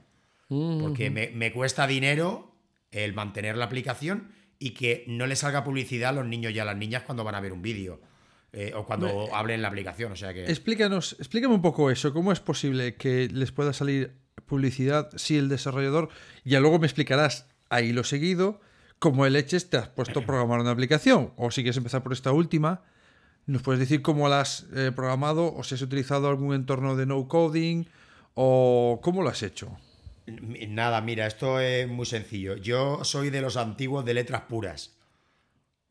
Porque 0.47 1.09
me, 1.09 1.51
cuesta 1.51 1.87
dinero 1.87 2.55
el 2.91 3.13
mantener 3.13 3.57
la 3.57 3.65
aplicación 3.65 4.31
y 4.59 4.71
que 4.71 5.03
no 5.07 5.25
le 5.25 5.35
salga 5.35 5.63
publicidad 5.63 6.09
a 6.09 6.13
los 6.13 6.25
niños 6.27 6.53
y 6.53 6.59
a 6.59 6.65
las 6.65 6.77
niñas 6.77 7.01
cuando 7.01 7.23
van 7.23 7.33
a 7.33 7.39
ver 7.39 7.51
un 7.51 7.63
vídeo. 7.63 7.99
Eh, 8.53 8.71
o 8.73 8.85
cuando 8.85 9.35
hablen 9.35 9.61
la 9.63 9.67
aplicación. 9.67 10.11
O 10.11 10.15
sea 10.15 10.33
que... 10.33 10.45
Explícanos, 10.45 11.17
explícame 11.19 11.55
un 11.55 11.63
poco 11.63 11.89
eso. 11.89 12.13
¿Cómo 12.13 12.31
es 12.31 12.39
posible 12.39 12.95
que 12.95 13.27
les 13.27 13.51
pueda 13.51 13.73
salir 13.73 14.13
publicidad 14.45 15.09
si 15.15 15.37
el 15.37 15.49
desarrollador, 15.49 16.09
ya 16.43 16.59
luego 16.59 16.79
me 16.79 16.87
explicarás 16.87 17.47
ahí 17.69 17.93
lo 17.93 18.03
seguido, 18.03 18.61
cómo 18.99 19.25
el 19.25 19.35
Eches 19.35 19.69
te 19.69 19.77
has 19.77 19.89
puesto 19.89 20.19
a 20.19 20.25
programar 20.25 20.59
una 20.59 20.71
aplicación, 20.71 21.33
o 21.35 21.51
si 21.51 21.61
quieres 21.61 21.77
empezar 21.77 22.03
por 22.03 22.13
esta 22.13 22.31
última, 22.31 22.83
nos 23.45 23.61
puedes 23.61 23.79
decir 23.79 24.01
cómo 24.01 24.27
la 24.29 24.41
has 24.41 24.67
eh, 24.75 24.91
programado, 24.95 25.53
o 25.53 25.63
si 25.63 25.75
has 25.75 25.81
utilizado 25.81 26.27
algún 26.29 26.55
entorno 26.55 26.95
de 26.95 27.05
no 27.05 27.27
coding, 27.27 27.85
o 28.33 28.99
cómo 29.03 29.21
lo 29.21 29.29
has 29.29 29.43
hecho. 29.43 29.77
Nada, 30.27 31.01
mira, 31.01 31.27
esto 31.27 31.59
es 31.59 31.87
muy 31.87 32.05
sencillo. 32.05 32.55
Yo 32.55 33.03
soy 33.03 33.29
de 33.29 33.41
los 33.41 33.57
antiguos 33.57 34.03
de 34.05 34.15
letras 34.15 34.41
puras. 34.41 34.97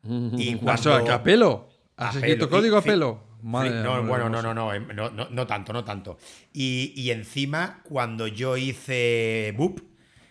Y 0.03 0.57
cuando... 0.57 0.95
¿A 1.13 1.23
pelo? 1.23 1.69
¿Has 1.97 2.17
escrito 2.17 2.51
código 2.51 2.77
a 2.77 2.83
pelo? 2.83 3.23
No, 3.45 4.03
bueno, 4.05 4.31
no, 4.31 4.43
no, 4.43 4.55
no, 4.55 5.11
no, 5.11 5.29
no, 5.31 5.47
tanto, 5.47 5.73
no 5.73 5.85
tanto. 5.85 6.19
Y, 6.53 7.11
encima, 7.11 7.83
cuando 7.85 8.27
yo 8.27 8.57
hice 8.57 9.53
Boop, 9.57 9.81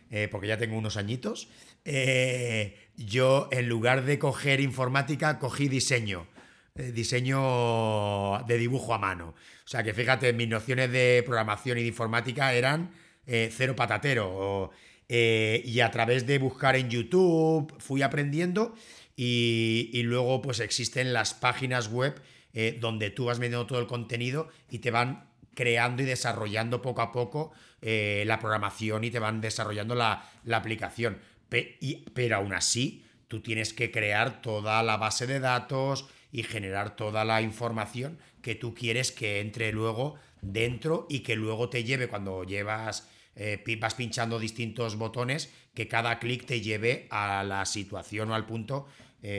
eh, 0.10 0.28
porque 0.32 0.48
ya 0.48 0.58
tengo 0.58 0.78
unos 0.78 0.98
añitos, 0.98 1.48
eh, 1.86 2.76
yo 2.96 3.50
en 3.52 3.70
lugar 3.70 4.04
de 4.06 4.18
coger 4.18 4.62
informática, 4.62 5.38
cogí 5.38 5.68
diseño. 5.68 6.28
Eh, 6.76 6.92
diseño 6.92 8.44
de 8.48 8.58
dibujo 8.58 8.96
a 8.96 8.98
mano. 8.98 9.36
O 9.64 9.68
sea 9.68 9.84
que 9.84 9.94
fíjate, 9.94 10.34
mis 10.34 10.48
nociones 10.48 10.92
de 10.92 11.22
programación 11.24 11.78
y 11.78 11.82
de 11.82 11.88
informática 11.88 12.54
eran 12.54 12.92
cero 13.26 13.76
patatero. 13.76 14.72
y 15.08 15.80
a 15.80 15.92
través 15.92 16.26
de 16.26 16.40
buscar 16.40 16.76
en 16.76 16.90
YouTube 16.90 17.74
fui 17.78 18.02
aprendiendo 18.02 18.74
y, 19.16 19.92
y 19.94 20.02
luego 20.04 20.42
pues 20.42 20.60
existen 20.60 21.14
las 21.14 21.36
páginas 21.36 21.90
web 21.90 22.20
eh, 22.56 22.78
donde 22.80 23.10
tú 23.10 23.26
vas 23.26 23.40
metiendo 23.40 23.66
todo 23.66 23.80
el 23.80 23.88
contenido 23.88 24.48
y 24.70 24.78
te 24.78 24.92
van 24.92 25.28
creando 25.56 26.04
y 26.04 26.06
desarrollando 26.06 26.84
poco 26.84 27.02
a 27.02 27.12
poco 27.12 27.52
eh, 27.82 28.24
la 28.28 28.40
programación 28.40 29.04
y 29.04 29.10
te 29.10 29.18
van 29.18 29.42
desarrollando 29.42 29.96
la, 29.96 30.30
aplicación. 30.52 31.20
pero 31.50 32.36
aún 32.36 32.54
así, 32.54 33.06
tú 33.28 33.42
tienes 33.42 33.74
que 33.74 33.90
crear 33.90 34.44
toda 34.44 34.84
la 34.84 34.98
base 34.98 35.26
de 35.26 35.40
datos 35.40 36.06
y 36.32 36.44
generar 36.44 36.96
toda 36.96 37.26
la 37.26 37.42
información 37.42 38.20
que 38.44 38.54
tú 38.54 38.76
quieres 38.76 39.12
que 39.12 39.40
entre 39.40 39.72
luego 39.72 40.16
dentro 40.44 41.08
y 41.10 41.22
que 41.22 41.36
luego 41.36 41.70
te 41.70 41.84
lleve 41.84 42.08
cuando 42.08 42.44
llevas 42.44 43.10
eh, 43.36 43.64
vas 43.80 43.96
pinchando 43.96 44.38
distintos 44.38 44.96
botones 44.96 45.52
que 45.74 45.88
cada 45.88 46.20
clic 46.20 46.46
te 46.46 46.62
lleve 46.62 47.08
a 47.10 47.44
la 47.44 47.66
situación 47.66 48.30
o 48.30 48.36
al 48.36 48.46
punto 48.46 48.88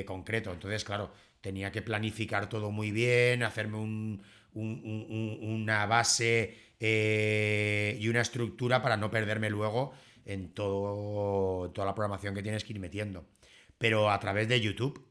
concreto. 0.06 0.50
Entonces, 0.50 0.82
claro, 0.82 1.12
tenía 1.44 1.70
que 1.70 1.82
planificar 1.82 2.48
todo 2.48 2.70
muy 2.70 2.90
bien, 2.90 3.42
hacerme 3.42 3.76
una 4.54 5.84
base 5.84 6.56
eh, 6.80 7.98
y 8.00 8.08
una 8.08 8.22
estructura 8.22 8.80
para 8.80 8.96
no 8.96 9.10
perderme 9.10 9.50
luego 9.50 9.92
en 10.24 10.54
todo, 10.54 11.70
toda 11.72 11.86
la 11.86 11.94
programación 11.94 12.34
que 12.34 12.42
tienes 12.42 12.64
que 12.64 12.72
ir 12.72 12.80
metiendo. 12.80 13.26
Pero 13.76 14.10
a 14.10 14.18
través 14.18 14.48
de 14.48 14.58
YouTube, 14.58 15.06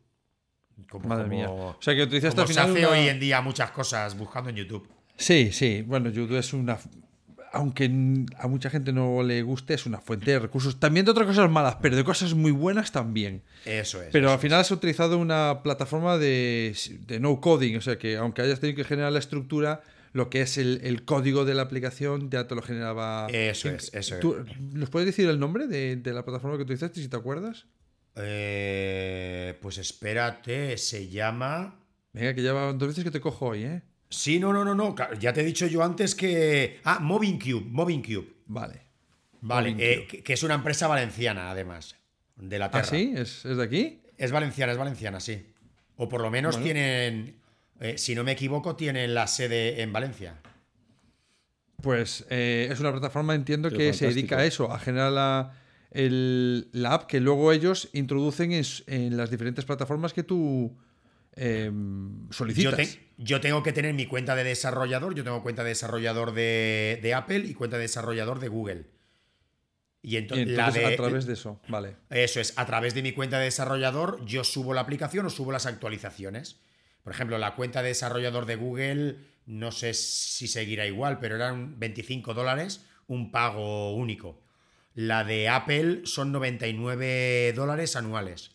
Madre 1.04 1.28
mía. 1.28 1.52
O 1.52 1.78
sea, 1.80 1.94
que 1.94 2.02
utilizaste 2.02 2.48
final. 2.48 2.74
Se 2.74 2.80
hace 2.80 2.86
hoy 2.88 3.08
en 3.08 3.20
día 3.20 3.40
muchas 3.42 3.70
cosas 3.70 4.18
buscando 4.18 4.50
en 4.50 4.56
YouTube. 4.56 4.90
Sí, 5.16 5.52
sí. 5.52 5.84
Bueno, 5.84 6.10
YouTube 6.10 6.36
es 6.40 6.52
una. 6.52 6.80
Aunque 7.54 7.86
a 8.40 8.48
mucha 8.48 8.70
gente 8.70 8.92
no 8.92 9.24
le 9.24 9.44
guste, 9.44 9.76
es 9.76 9.86
una 9.86 10.00
fuente 10.00 10.32
de 10.32 10.40
recursos. 10.40 10.80
También 10.80 11.06
de 11.06 11.12
otras 11.12 11.28
cosas 11.28 11.50
malas, 11.50 11.78
pero 11.82 11.96
de 11.96 12.04
cosas 12.04 12.34
muy 12.34 12.52
buenas 12.52 12.92
también. 12.92 13.44
Eso 13.64 14.02
es. 14.02 14.10
Pero 14.12 14.32
al 14.32 14.40
final 14.40 14.60
has 14.60 14.72
utilizado 14.72 15.18
una 15.20 15.62
plataforma 15.64 16.18
de, 16.18 16.76
no 17.20 17.40
coding. 17.40 17.78
O 17.78 17.82
sea, 17.82 17.98
que 17.98 18.18
aunque 18.18 18.42
hayas 18.42 18.60
tenido 18.60 18.76
que 18.76 18.84
generar 18.84 19.12
la 19.12 19.20
estructura, 19.20 19.84
lo 20.14 20.30
que 20.30 20.42
es 20.42 20.58
el, 20.58 21.04
código 21.06 21.46
de 21.46 21.54
la 21.54 21.62
aplicación 21.62 22.30
ya 22.32 22.48
te 22.48 22.56
lo 22.56 22.64
generaba. 22.64 23.28
Eso 23.30 23.70
es, 23.70 23.94
eso 23.94 24.18
es. 24.18 24.60
¿Nos 24.60 24.90
puedes 24.90 25.06
decir 25.06 25.30
el 25.30 25.40
nombre 25.40 25.68
de, 25.68 25.96
de 25.96 26.14
la 26.14 26.26
plataforma 26.26 26.58
que 26.58 26.64
utilizaste, 26.64 27.02
si 27.02 27.08
te 27.08 27.18
acuerdas? 27.18 27.68
Eh, 28.16 29.58
pues 29.62 29.78
espérate, 29.78 30.78
se 30.78 31.10
llama. 31.10 31.80
Venga, 32.14 32.34
que 32.34 32.44
ya 32.44 32.54
va 32.54 32.74
dos 32.74 32.88
veces 32.88 33.04
que 33.04 33.12
te 33.12 33.22
cojo 33.22 33.48
hoy, 33.48 33.64
¿eh? 33.64 33.82
Sí, 34.14 34.40
no, 34.40 34.54
no, 34.54 34.64
no, 34.64 34.76
no. 34.76 34.96
Ya 35.20 35.34
te 35.34 35.42
he 35.42 35.44
dicho 35.44 35.66
yo 35.68 35.84
antes 35.84 36.14
que. 36.16 36.80
Ah, 36.84 37.00
Moving 37.00 37.40
Cube, 37.40 37.66
Moving 37.66 38.02
Cube. 38.02 38.28
Vale. 38.46 38.82
Vale, 39.42 39.76
eh, 39.78 40.08
que, 40.08 40.34
es 40.34 40.44
una 40.44 40.54
empresa 40.54 40.88
valenciana, 40.88 41.52
además. 41.52 41.96
De 42.36 42.60
la 42.60 42.66
¿Ah, 42.66 42.72
Tierra. 42.72 42.88
¿Ah, 42.88 42.90
sí? 42.90 43.14
¿Es, 43.16 43.44
de 43.44 43.64
aquí? 43.64 44.02
Es 44.18 44.32
valenciana, 44.32 44.72
es 44.72 44.78
valenciana, 44.78 45.20
sí. 45.20 45.46
O 45.98 46.08
por 46.08 46.22
lo 46.22 46.30
menos 46.30 46.62
tienen. 46.62 47.36
Eh, 47.80 47.98
si 47.98 48.16
no 48.16 48.24
me 48.24 48.34
equivoco, 48.34 48.76
tienen 48.76 49.14
la 49.14 49.28
sede 49.28 49.82
en 49.82 49.92
Valencia. 49.92 50.36
Pues 51.82 52.26
es 52.30 52.80
una 52.80 52.92
plataforma, 52.92 53.36
entiendo, 53.36 53.70
que 53.70 53.94
se 53.94 54.08
dedica 54.08 54.38
a 54.38 54.46
eso, 54.46 54.72
a 54.72 54.80
generar 54.80 55.12
la 55.12 55.54
el, 55.94 56.68
la 56.72 56.94
app 56.94 57.06
que 57.06 57.20
luego 57.20 57.52
ellos 57.52 57.90
introducen 57.94 58.52
en, 58.52 59.18
las 59.18 59.30
diferentes 59.30 59.64
plataformas 59.64 60.14
que 60.14 60.24
tú 60.24 60.76
em, 61.36 62.30
solicitas. 62.32 63.00
Yo, 63.18 63.42
tengo 63.42 63.64
que 63.64 63.74
tener 63.74 63.94
mi 63.94 64.06
cuenta 64.06 64.36
de 64.36 64.44
desarrollador, 64.44 65.16
yo 65.16 65.24
tengo 65.24 65.44
cuenta 65.44 65.64
de 65.64 65.70
desarrollador 65.70 66.34
de, 66.34 67.14
Apple 67.16 67.46
y 67.46 67.54
cuenta 67.54 67.78
de 67.78 67.84
desarrollador 67.84 68.40
de 68.40 68.48
Google. 68.48 68.86
Y, 70.02 70.18
entonces, 70.18 70.60
a 70.60 70.96
través 70.96 71.26
de 71.26 71.34
eso, 71.34 71.62
vale. 71.70 71.96
Eso 72.10 72.42
es, 72.42 72.54
a 72.58 72.66
través 72.66 72.94
de 72.94 73.02
mi 73.02 73.14
cuenta 73.14 73.40
de 73.40 73.46
desarrollador 73.46 74.26
yo 74.26 74.44
subo 74.44 74.74
la 74.74 74.82
aplicación 74.82 75.26
o 75.26 75.30
subo 75.30 75.52
las 75.52 75.66
actualizaciones. 75.66 76.60
Por 77.04 77.14
ejemplo, 77.14 77.38
la 77.38 77.56
cuenta 77.56 77.82
de 77.82 77.90
desarrollador 77.90 78.46
de 78.46 78.56
Google, 78.56 79.18
no 79.46 79.72
sé 79.72 79.94
si 79.94 80.48
seguirá 80.48 80.86
igual, 80.86 81.20
pero 81.20 81.36
eran 81.36 81.80
25 81.80 82.34
dólares, 82.34 82.86
un 83.08 83.32
pago 83.32 83.96
único. 83.96 84.42
La 84.94 85.24
de 85.24 85.50
Apple 85.50 86.02
son 86.06 86.32
99 86.32 87.54
dólares 87.56 87.96
anuales. 87.96 88.52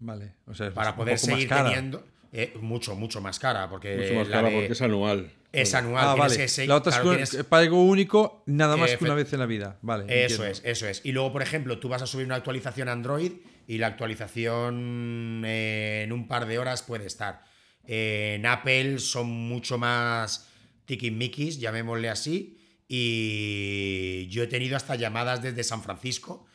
Vale, 0.00 0.34
o 0.46 0.54
sea, 0.54 0.72
para 0.72 0.96
poder 0.96 1.18
seguir 1.18 1.48
teniendo. 1.48 2.04
Eh, 2.32 2.54
mucho, 2.60 2.94
mucho 2.94 3.20
más 3.20 3.38
cara. 3.38 3.68
Porque 3.68 3.96
mucho 3.96 4.14
más 4.14 4.28
cara 4.28 4.50
porque 4.50 4.72
es 4.72 4.82
anual. 4.82 5.30
Es 5.52 5.74
anual. 5.74 6.04
Ah, 6.06 6.14
vale. 6.14 6.46
la 6.66 6.76
otra 6.76 7.20
es 7.20 7.44
pago 7.44 7.84
único, 7.84 8.44
nada 8.46 8.76
más 8.76 8.96
que 8.96 9.04
una 9.04 9.14
vez 9.14 9.32
en 9.32 9.40
la 9.40 9.46
vida. 9.46 9.78
Vale. 9.82 10.24
Eso 10.24 10.44
es, 10.44 10.62
eso 10.64 10.86
es. 10.86 11.00
Y 11.04 11.12
luego, 11.12 11.32
por 11.32 11.42
ejemplo, 11.42 11.78
tú 11.78 11.88
vas 11.88 12.02
a 12.02 12.06
subir 12.06 12.26
una 12.26 12.36
actualización 12.36 12.88
Android 12.88 13.32
y 13.66 13.78
la 13.78 13.88
actualización 13.88 15.42
eh, 15.44 16.02
en 16.04 16.12
un 16.12 16.28
par 16.28 16.46
de 16.46 16.58
horas 16.58 16.82
puede 16.82 17.06
estar. 17.06 17.42
en 17.84 18.46
Apple 18.46 19.00
son 19.00 19.28
mucho 19.28 19.76
más 19.76 20.48
tiquismiquis, 20.86 21.58
llamémosle 21.58 22.08
así 22.08 22.60
y 22.92 24.26
yo 24.30 24.42
he 24.42 24.48
tenido 24.48 24.76
hasta 24.76 24.96
llamadas 24.96 25.40
desde 25.40 25.62
San 25.62 25.80
Francisco 25.80 26.46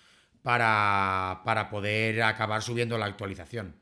para, 0.46 1.42
para 1.44 1.72
poder 1.72 2.22
acabar 2.22 2.62
subiendo 2.62 3.00
la 3.00 3.08
actualización. 3.08 3.74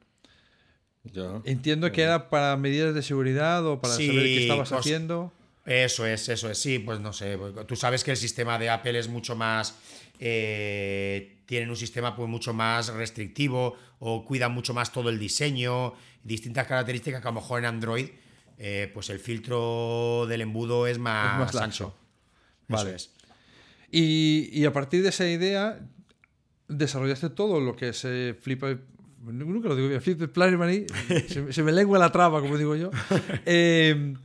Entiendo 1.43 1.91
que 1.91 2.03
era 2.03 2.29
para 2.29 2.55
medidas 2.55 2.95
de 2.95 3.01
seguridad 3.01 3.67
o 3.67 3.81
para 3.81 3.95
saber 3.95 4.23
qué 4.23 4.43
estabas 4.43 4.71
haciendo. 4.71 5.33
Eso 5.65 6.05
es, 6.05 6.29
eso 6.29 6.49
es, 6.49 6.57
sí, 6.57 6.79
pues 6.79 7.01
no 7.01 7.11
sé. 7.11 7.37
Tú 7.67 7.75
sabes 7.75 8.05
que 8.05 8.11
el 8.11 8.17
sistema 8.17 8.57
de 8.57 8.69
Apple 8.69 8.97
es 8.97 9.09
mucho 9.09 9.35
más. 9.35 9.75
Eh, 10.19 11.41
tienen 11.45 11.69
un 11.69 11.75
sistema 11.75 12.15
pues 12.15 12.29
mucho 12.29 12.53
más 12.53 12.87
restrictivo 12.87 13.75
o 13.99 14.23
cuidan 14.23 14.53
mucho 14.53 14.73
más 14.73 14.93
todo 14.93 15.09
el 15.09 15.19
diseño, 15.19 15.95
distintas 16.23 16.65
características 16.65 17.21
que 17.21 17.27
a 17.27 17.31
lo 17.31 17.41
mejor 17.41 17.59
en 17.59 17.65
Android, 17.65 18.07
eh, 18.57 18.89
pues 18.93 19.09
el 19.09 19.19
filtro 19.19 20.27
del 20.29 20.39
embudo 20.39 20.87
es 20.87 20.97
más, 20.97 21.53
ancho. 21.57 21.93
Vale. 22.69 22.95
Y, 23.91 24.63
a 24.63 24.71
partir 24.71 25.03
de 25.03 25.09
esa 25.09 25.27
idea, 25.27 25.81
desarrollaste 26.77 27.29
todo 27.29 27.59
lo 27.59 27.75
que 27.75 27.93
se 27.93 28.35
flipa. 28.39 28.75
Nunca 29.21 29.69
lo 29.69 29.75
digo 29.75 29.87
bien, 29.87 30.01
Flip 30.01 30.19
se, 30.19 31.53
se, 31.53 31.63
me 31.63 31.71
lengua 31.71 31.97
la 31.97 32.11
traba, 32.11 32.41
como 32.41 32.57
digo 32.57 32.75
yo. 32.75 32.91
Em, 33.45 34.15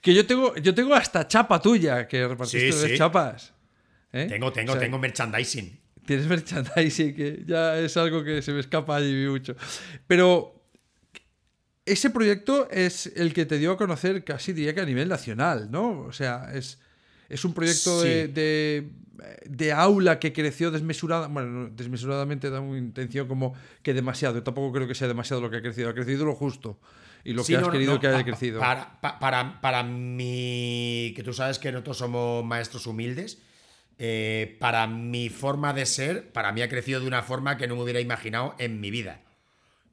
que 0.00 0.14
yo 0.14 0.26
tengo, 0.26 0.54
yo 0.56 0.74
tengo 0.74 0.94
hasta 0.94 1.28
chapa 1.28 1.60
tuya 1.60 2.08
que 2.08 2.26
repartiste 2.26 2.88
de 2.88 2.96
chapas. 2.96 3.52
¿eh? 4.12 4.26
Tengo, 4.30 4.50
tengo, 4.50 4.78
tengo 4.78 4.98
merchandising. 4.98 5.78
Tienes 6.06 6.26
merchandising, 6.26 7.14
que 7.14 7.42
ya 7.46 7.78
es 7.78 7.96
algo 7.98 8.24
que 8.24 8.40
se 8.40 8.52
me 8.52 8.60
escapa 8.60 8.96
allí 8.96 9.26
mucho. 9.26 9.54
Pero 10.06 10.64
ese 11.84 12.08
proyecto 12.08 12.70
es 12.70 13.12
el 13.14 13.34
que 13.34 13.44
te 13.44 13.58
dio 13.58 13.72
a 13.72 13.76
conocer 13.76 14.24
casi 14.24 14.54
diría 14.54 14.74
que 14.74 14.80
a 14.80 14.86
nivel 14.86 15.08
nacional, 15.08 15.70
¿no? 15.70 16.00
O 16.00 16.12
sea, 16.12 16.50
es 16.54 16.78
es 17.30 17.44
un 17.44 17.54
proyecto 17.54 18.02
de, 18.02 18.26
de, 18.26 18.90
aula 19.74 20.18
que 20.18 20.32
creció 20.32 20.70
desmesurada, 20.70 21.28
bueno, 21.28 21.70
desmesuradamente 21.72 22.50
da 22.50 22.60
una 22.60 22.78
intención 22.78 23.28
como 23.28 23.54
que 23.82 23.94
demasiado. 23.94 24.36
Yo 24.36 24.42
tampoco 24.42 24.72
creo 24.72 24.88
que 24.88 24.94
sea 24.94 25.08
demasiado 25.08 25.42
lo 25.42 25.50
que 25.50 25.58
ha 25.58 25.62
crecido. 25.62 25.88
Ha 25.90 25.94
crecido 25.94 26.24
lo 26.24 26.34
justo 26.34 26.78
y 27.24 27.32
lo 27.32 27.44
que 27.44 27.56
has 27.56 27.68
querido 27.68 28.00
que 28.00 28.06
haya 28.06 28.24
crecido. 28.24 28.60
Para, 28.60 29.00
para, 29.00 29.60
para, 29.60 29.82
mí, 29.82 31.12
que 31.14 31.22
tú 31.22 31.32
sabes 31.32 31.58
que 31.58 31.72
nosotros 31.72 31.98
somos 31.98 32.44
maestros 32.44 32.86
humildes, 32.86 33.42
eh, 33.98 34.56
para 34.60 34.86
mi 34.86 35.28
forma 35.28 35.72
de 35.72 35.86
ser, 35.86 36.32
para 36.32 36.52
mí 36.52 36.62
ha 36.62 36.68
crecido 36.68 37.00
de 37.00 37.06
una 37.06 37.22
forma 37.22 37.56
que 37.56 37.66
no 37.66 37.76
me 37.76 37.82
hubiera 37.82 38.00
imaginado 38.00 38.54
en 38.58 38.80
mi 38.80 38.90
vida. 38.90 39.20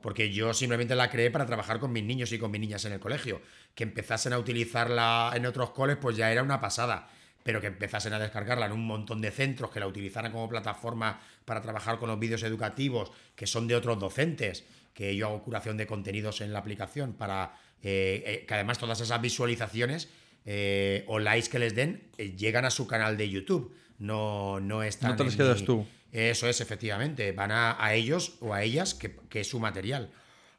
Porque 0.02 0.32
yo 0.32 0.54
simplemente 0.54 0.96
la 0.96 1.10
creé 1.10 1.32
para 1.32 1.46
trabajar 1.46 1.80
con 1.80 1.92
mis 1.92 2.04
niños 2.04 2.32
y 2.32 2.40
con 2.40 2.52
mis 2.52 2.62
niñas 2.62 2.86
en 2.86 2.94
el 2.94 3.00
colegio. 3.00 3.42
Que 3.76 3.84
empezasen 3.84 4.32
a 4.32 4.40
utilizarla 4.40 5.34
en 5.36 5.46
otros 5.46 5.72
coles, 5.72 5.98
pues 6.00 6.16
ya 6.16 6.32
era 6.32 6.44
una 6.44 6.62
pasada 6.62 7.10
pero 7.48 7.62
que 7.62 7.68
empezasen 7.68 8.12
a 8.12 8.20
descargarla 8.20 8.66
en 8.66 8.74
un 8.74 8.86
montón 8.86 9.22
de 9.22 9.32
centros, 9.32 9.72
que 9.72 9.80
la 9.80 9.88
utilizaran 9.88 10.34
como 10.34 10.50
plataforma 10.50 11.22
para 11.46 11.62
trabajar 11.62 11.98
con 11.98 12.10
los 12.10 12.20
vídeos 12.20 12.44
educativos, 12.44 13.14
que 13.38 13.48
son 13.48 13.70
de 13.70 13.76
otros 13.78 13.98
docentes, 13.98 14.66
que 14.94 15.16
yo 15.16 15.28
hago 15.28 15.44
curación 15.44 15.78
de 15.78 15.88
contenidos 15.88 16.42
en 16.42 16.52
la 16.52 16.60
aplicación 16.60 17.14
para 17.14 17.58
eh, 17.82 18.22
eh, 18.26 18.46
que 18.46 18.54
además 18.54 18.80
todas 18.80 19.00
esas 19.00 19.22
visualizaciones 19.22 20.10
eh, 20.44 21.06
o 21.08 21.20
likes 21.20 21.48
que 21.48 21.58
les 21.58 21.74
den 21.74 22.12
llegan 22.18 22.66
a 22.66 22.70
su 22.70 22.86
canal 22.86 23.16
de 23.16 23.30
YouTube. 23.30 23.74
No, 23.98 24.60
no 24.60 24.84
están. 24.84 25.12
No 25.12 25.16
te 25.16 25.24
las 25.24 25.38
quedas 25.38 25.64
tú. 25.64 25.88
Eso 26.12 26.50
es, 26.50 26.60
efectivamente. 26.60 27.32
Van 27.32 27.52
a, 27.54 27.94
ellos 27.94 28.36
o 28.42 28.54
a 28.54 28.64
ellas, 28.64 28.94
que, 28.94 29.16
que 29.30 29.40
es 29.40 29.48
su 29.48 29.62
material. 29.62 30.12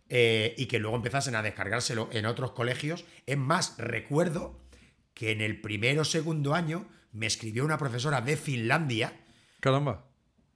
y 0.09 0.65
que 0.65 0.79
luego 0.79 0.97
empezasen 0.97 1.35
a 1.35 1.43
descargárselo 1.43 2.09
en 2.13 2.25
otros 2.25 2.53
colegios. 2.53 3.05
Es 3.27 3.37
más, 3.37 3.75
recuerdo 3.77 4.59
que 5.19 5.33
en 5.33 5.41
el 5.41 5.61
primero 5.61 6.03
o 6.03 6.05
segundo 6.05 6.55
año 6.55 6.87
me 7.11 7.27
escribió 7.27 7.65
una 7.65 7.77
profesora 7.77 8.21
de 8.21 8.37
Finlandia. 8.37 9.15
Caramba. 9.59 10.05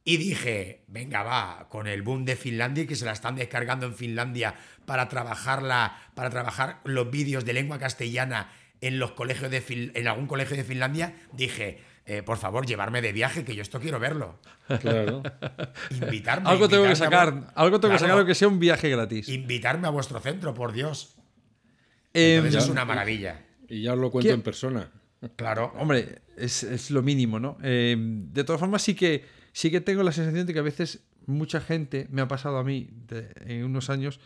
Y 0.04 0.18
dije, 0.18 0.84
venga, 0.86 1.24
va, 1.24 1.66
con 1.68 1.88
el 1.88 2.02
boom 2.02 2.24
de 2.24 2.36
Finlandia 2.36 2.84
y 2.84 2.86
que 2.86 2.94
se 2.94 3.04
la 3.04 3.10
están 3.10 3.34
descargando 3.34 3.86
en 3.86 3.94
Finlandia 3.96 4.54
para 4.86 5.08
trabajarla, 5.08 6.00
para 6.14 6.30
trabajar 6.30 6.80
los 6.84 7.10
vídeos 7.10 7.44
de 7.44 7.54
lengua 7.54 7.80
castellana 7.80 8.52
en 8.80 9.00
los 9.00 9.10
colegios 9.12 9.50
de 9.50 9.90
en 9.94 10.06
algún 10.06 10.28
colegio 10.28 10.56
de 10.56 10.62
Finlandia, 10.62 11.12
dije, 11.32 11.80
eh, 12.06 12.22
por 12.22 12.38
favor, 12.38 12.64
llevarme 12.64 13.02
de 13.02 13.12
viaje, 13.12 13.44
que 13.44 13.56
yo 13.56 13.62
esto 13.62 13.80
quiero 13.80 13.98
verlo. 13.98 14.38
Claro. 14.80 15.24
Invitarme. 15.90 16.48
algo 16.48 16.68
tengo 16.68 16.84
que 16.84 16.94
sacar, 16.94 17.52
algo 17.56 17.80
tengo 17.80 17.94
que 17.94 17.98
sacar 17.98 18.24
que 18.24 18.36
sea 18.36 18.46
un 18.46 18.60
viaje 18.60 18.88
gratis. 18.88 19.28
Invitarme 19.28 19.88
a 19.88 19.90
vuestro 19.90 20.20
centro, 20.20 20.54
por 20.54 20.72
Dios. 20.72 21.16
Em, 22.14 22.46
es 22.46 22.68
una 22.68 22.84
maravilla. 22.84 23.42
Y 23.72 23.80
ya 23.80 23.94
os 23.94 23.98
lo 23.98 24.10
cuento 24.10 24.30
en 24.30 24.42
persona. 24.42 24.90
Claro. 25.36 25.72
Hombre, 25.78 26.20
es, 26.36 26.90
lo 26.90 27.02
mínimo, 27.02 27.40
¿no? 27.40 27.56
Eh, 27.62 27.96
de 27.98 28.44
todas 28.44 28.60
formas, 28.60 28.82
sí 28.82 28.94
que, 28.94 29.24
sí 29.52 29.70
que 29.70 29.80
tengo 29.80 30.02
la 30.02 30.12
sensación 30.12 30.46
de 30.46 30.52
que 30.52 30.58
a 30.58 30.62
veces 30.62 31.00
mucha 31.24 31.58
gente, 31.58 32.06
me 32.10 32.20
ha 32.20 32.28
pasado 32.28 32.58
a 32.58 32.64
mí 32.64 32.90
en 33.46 33.64
unos 33.64 33.88
años, 33.88 34.20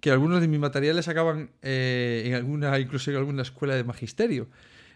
que 0.00 0.10
algunos 0.10 0.40
de 0.40 0.48
mis 0.48 0.58
materiales 0.58 1.06
acaban 1.06 1.50
eh, 1.62 2.24
en 2.26 2.34
alguna, 2.34 2.76
incluso 2.80 3.12
en 3.12 3.18
alguna 3.18 3.42
escuela 3.42 3.76
de 3.76 3.84
magisterio. 3.84 4.48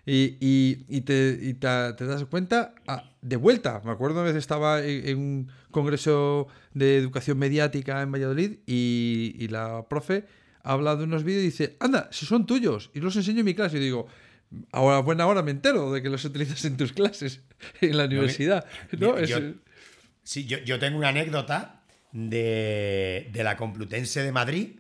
Y, 0.05 1.01
te, 1.03 1.55
das 1.61 2.25
cuenta 2.25 2.75
ah, 2.89 3.09
de 3.21 3.37
vuelta. 3.37 3.83
Me 3.85 3.93
acuerdo 3.93 4.17
una 4.17 4.25
vez 4.25 4.37
estaba 4.37 4.83
en, 4.83 5.17
un 5.17 5.49
congreso 5.71 6.49
de 6.75 6.97
educación 6.97 7.39
mediática 7.39 8.03
en 8.03 8.11
Valladolid 8.11 8.59
y, 8.67 9.37
y 9.39 9.47
la 9.47 9.87
profe 9.89 10.25
habla 10.63 10.97
de 10.97 11.05
unos 11.05 11.25
vídeos 11.25 11.43
y 11.43 11.47
dice, 11.47 11.77
anda, 11.81 12.09
si 12.13 12.27
son 12.27 12.47
tuyos, 12.47 12.91
y 12.95 13.01
los 13.01 13.17
enseño 13.17 13.41
en 13.41 13.45
mi 13.47 13.55
clase. 13.55 13.79
Y 13.79 13.81
digo, 13.81 14.07
ahora 14.73 14.99
buena 15.01 15.27
hora 15.27 15.43
me 15.43 15.51
entero 15.51 15.93
de 15.93 16.03
que 16.03 16.09
los 16.09 16.25
utilizas 16.25 16.65
en 16.65 16.77
tus 16.77 16.93
clases 16.93 17.41
en 17.81 17.97
la 17.97 18.05
universidad. 18.05 18.67
¿no? 18.99 19.19
Yo, 19.21 19.39
sí, 20.23 20.45
yo, 20.47 20.79
tengo 20.79 20.99
una 20.99 21.09
anécdota 21.09 21.83
de, 22.13 23.31
la 23.35 23.57
Complutense 23.57 24.23
de 24.23 24.33
Madrid, 24.33 24.79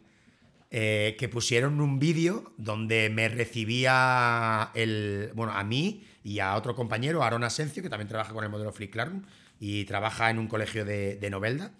eh, 0.70 1.16
que 1.18 1.28
pusieron 1.28 1.80
un 1.80 1.98
vídeo 1.98 2.54
donde 2.56 3.10
me 3.10 3.28
recibía 3.28 4.70
el, 4.74 5.30
bueno, 5.34 5.52
a 5.52 5.64
mí 5.64 6.04
y 6.24 6.38
a 6.38 6.56
otro 6.56 6.74
compañero, 6.74 7.22
Aaron 7.22 7.44
Asencio, 7.44 7.82
que 7.82 7.90
también 7.90 8.08
trabaja 8.08 8.32
con 8.32 8.44
el 8.44 8.50
modelo 8.50 8.72
Flip 8.72 8.90
Classroom 8.90 9.22
y 9.60 9.84
trabaja 9.84 10.30
en 10.30 10.38
un 10.38 10.48
colegio 10.48 10.84
de, 10.84 11.28
Novelda. 11.30 11.72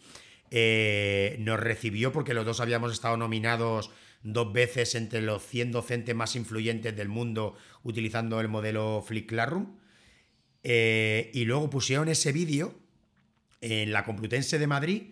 Eh, 0.54 1.36
nos 1.38 1.58
recibió 1.58 2.12
porque 2.12 2.34
los 2.34 2.44
dos 2.44 2.60
habíamos 2.60 2.92
estado 2.92 3.16
nominados 3.16 3.90
dos 4.22 4.52
veces 4.52 4.94
entre 4.94 5.22
los 5.22 5.42
100 5.46 5.72
docentes 5.72 6.14
más 6.14 6.36
influyentes 6.36 6.94
del 6.94 7.08
mundo 7.08 7.56
utilizando 7.82 8.38
el 8.38 8.48
modelo 8.48 9.02
Flip 9.06 9.26
Classroom. 9.26 9.78
Eh, 10.62 11.30
y 11.32 11.46
luego 11.46 11.70
pusieron 11.70 12.10
ese 12.10 12.32
vídeo 12.32 12.78
en 13.62 13.92
la 13.92 14.04
Complutense 14.04 14.58
de 14.58 14.66
Madrid 14.66 15.02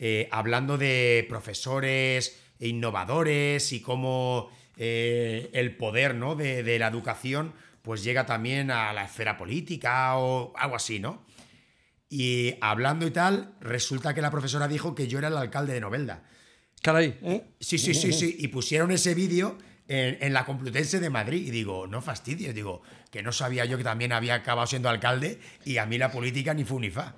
eh, 0.00 0.28
hablando 0.32 0.76
de 0.76 1.24
profesores 1.28 2.42
e 2.58 2.66
innovadores 2.66 3.72
y 3.72 3.80
cómo 3.80 4.50
el 4.76 5.76
poder 5.76 6.14
¿no? 6.14 6.34
de, 6.34 6.62
de 6.62 6.78
la 6.78 6.88
educación 6.88 7.52
pues 7.82 8.02
llega 8.02 8.26
también 8.26 8.70
a 8.70 8.92
la 8.92 9.04
esfera 9.04 9.36
política 9.36 10.16
o 10.16 10.52
algo 10.56 10.76
así, 10.76 11.00
¿no? 11.00 11.22
Y 12.12 12.56
hablando 12.60 13.06
y 13.06 13.12
tal, 13.12 13.54
resulta 13.60 14.12
que 14.12 14.20
la 14.20 14.32
profesora 14.32 14.66
dijo 14.66 14.96
que 14.96 15.06
yo 15.06 15.20
era 15.20 15.28
el 15.28 15.36
alcalde 15.36 15.74
de 15.74 15.80
Novelda. 15.80 16.24
Caray. 16.82 17.18
¿Eh? 17.22 17.44
Sí, 17.60 17.78
sí, 17.78 17.94
sí, 17.94 18.12
sí. 18.12 18.36
Y 18.40 18.48
pusieron 18.48 18.90
ese 18.90 19.14
vídeo 19.14 19.56
en, 19.86 20.32
la 20.32 20.44
Complutense 20.44 20.98
de 20.98 21.08
Madrid. 21.08 21.46
Y 21.46 21.50
digo, 21.52 21.86
no 21.86 22.02
fastidies, 22.02 22.52
digo, 22.52 22.82
que 23.12 23.22
no 23.22 23.30
sabía 23.30 23.64
yo 23.64 23.78
que 23.78 23.84
también 23.84 24.12
había 24.12 24.34
acabado 24.34 24.66
siendo 24.66 24.88
alcalde 24.88 25.38
y 25.64 25.78
a 25.78 25.86
mí 25.86 25.98
la 25.98 26.10
política 26.10 26.52
ni 26.52 26.64
fu 26.64 26.80
ni 26.80 26.90
fa. 26.90 27.14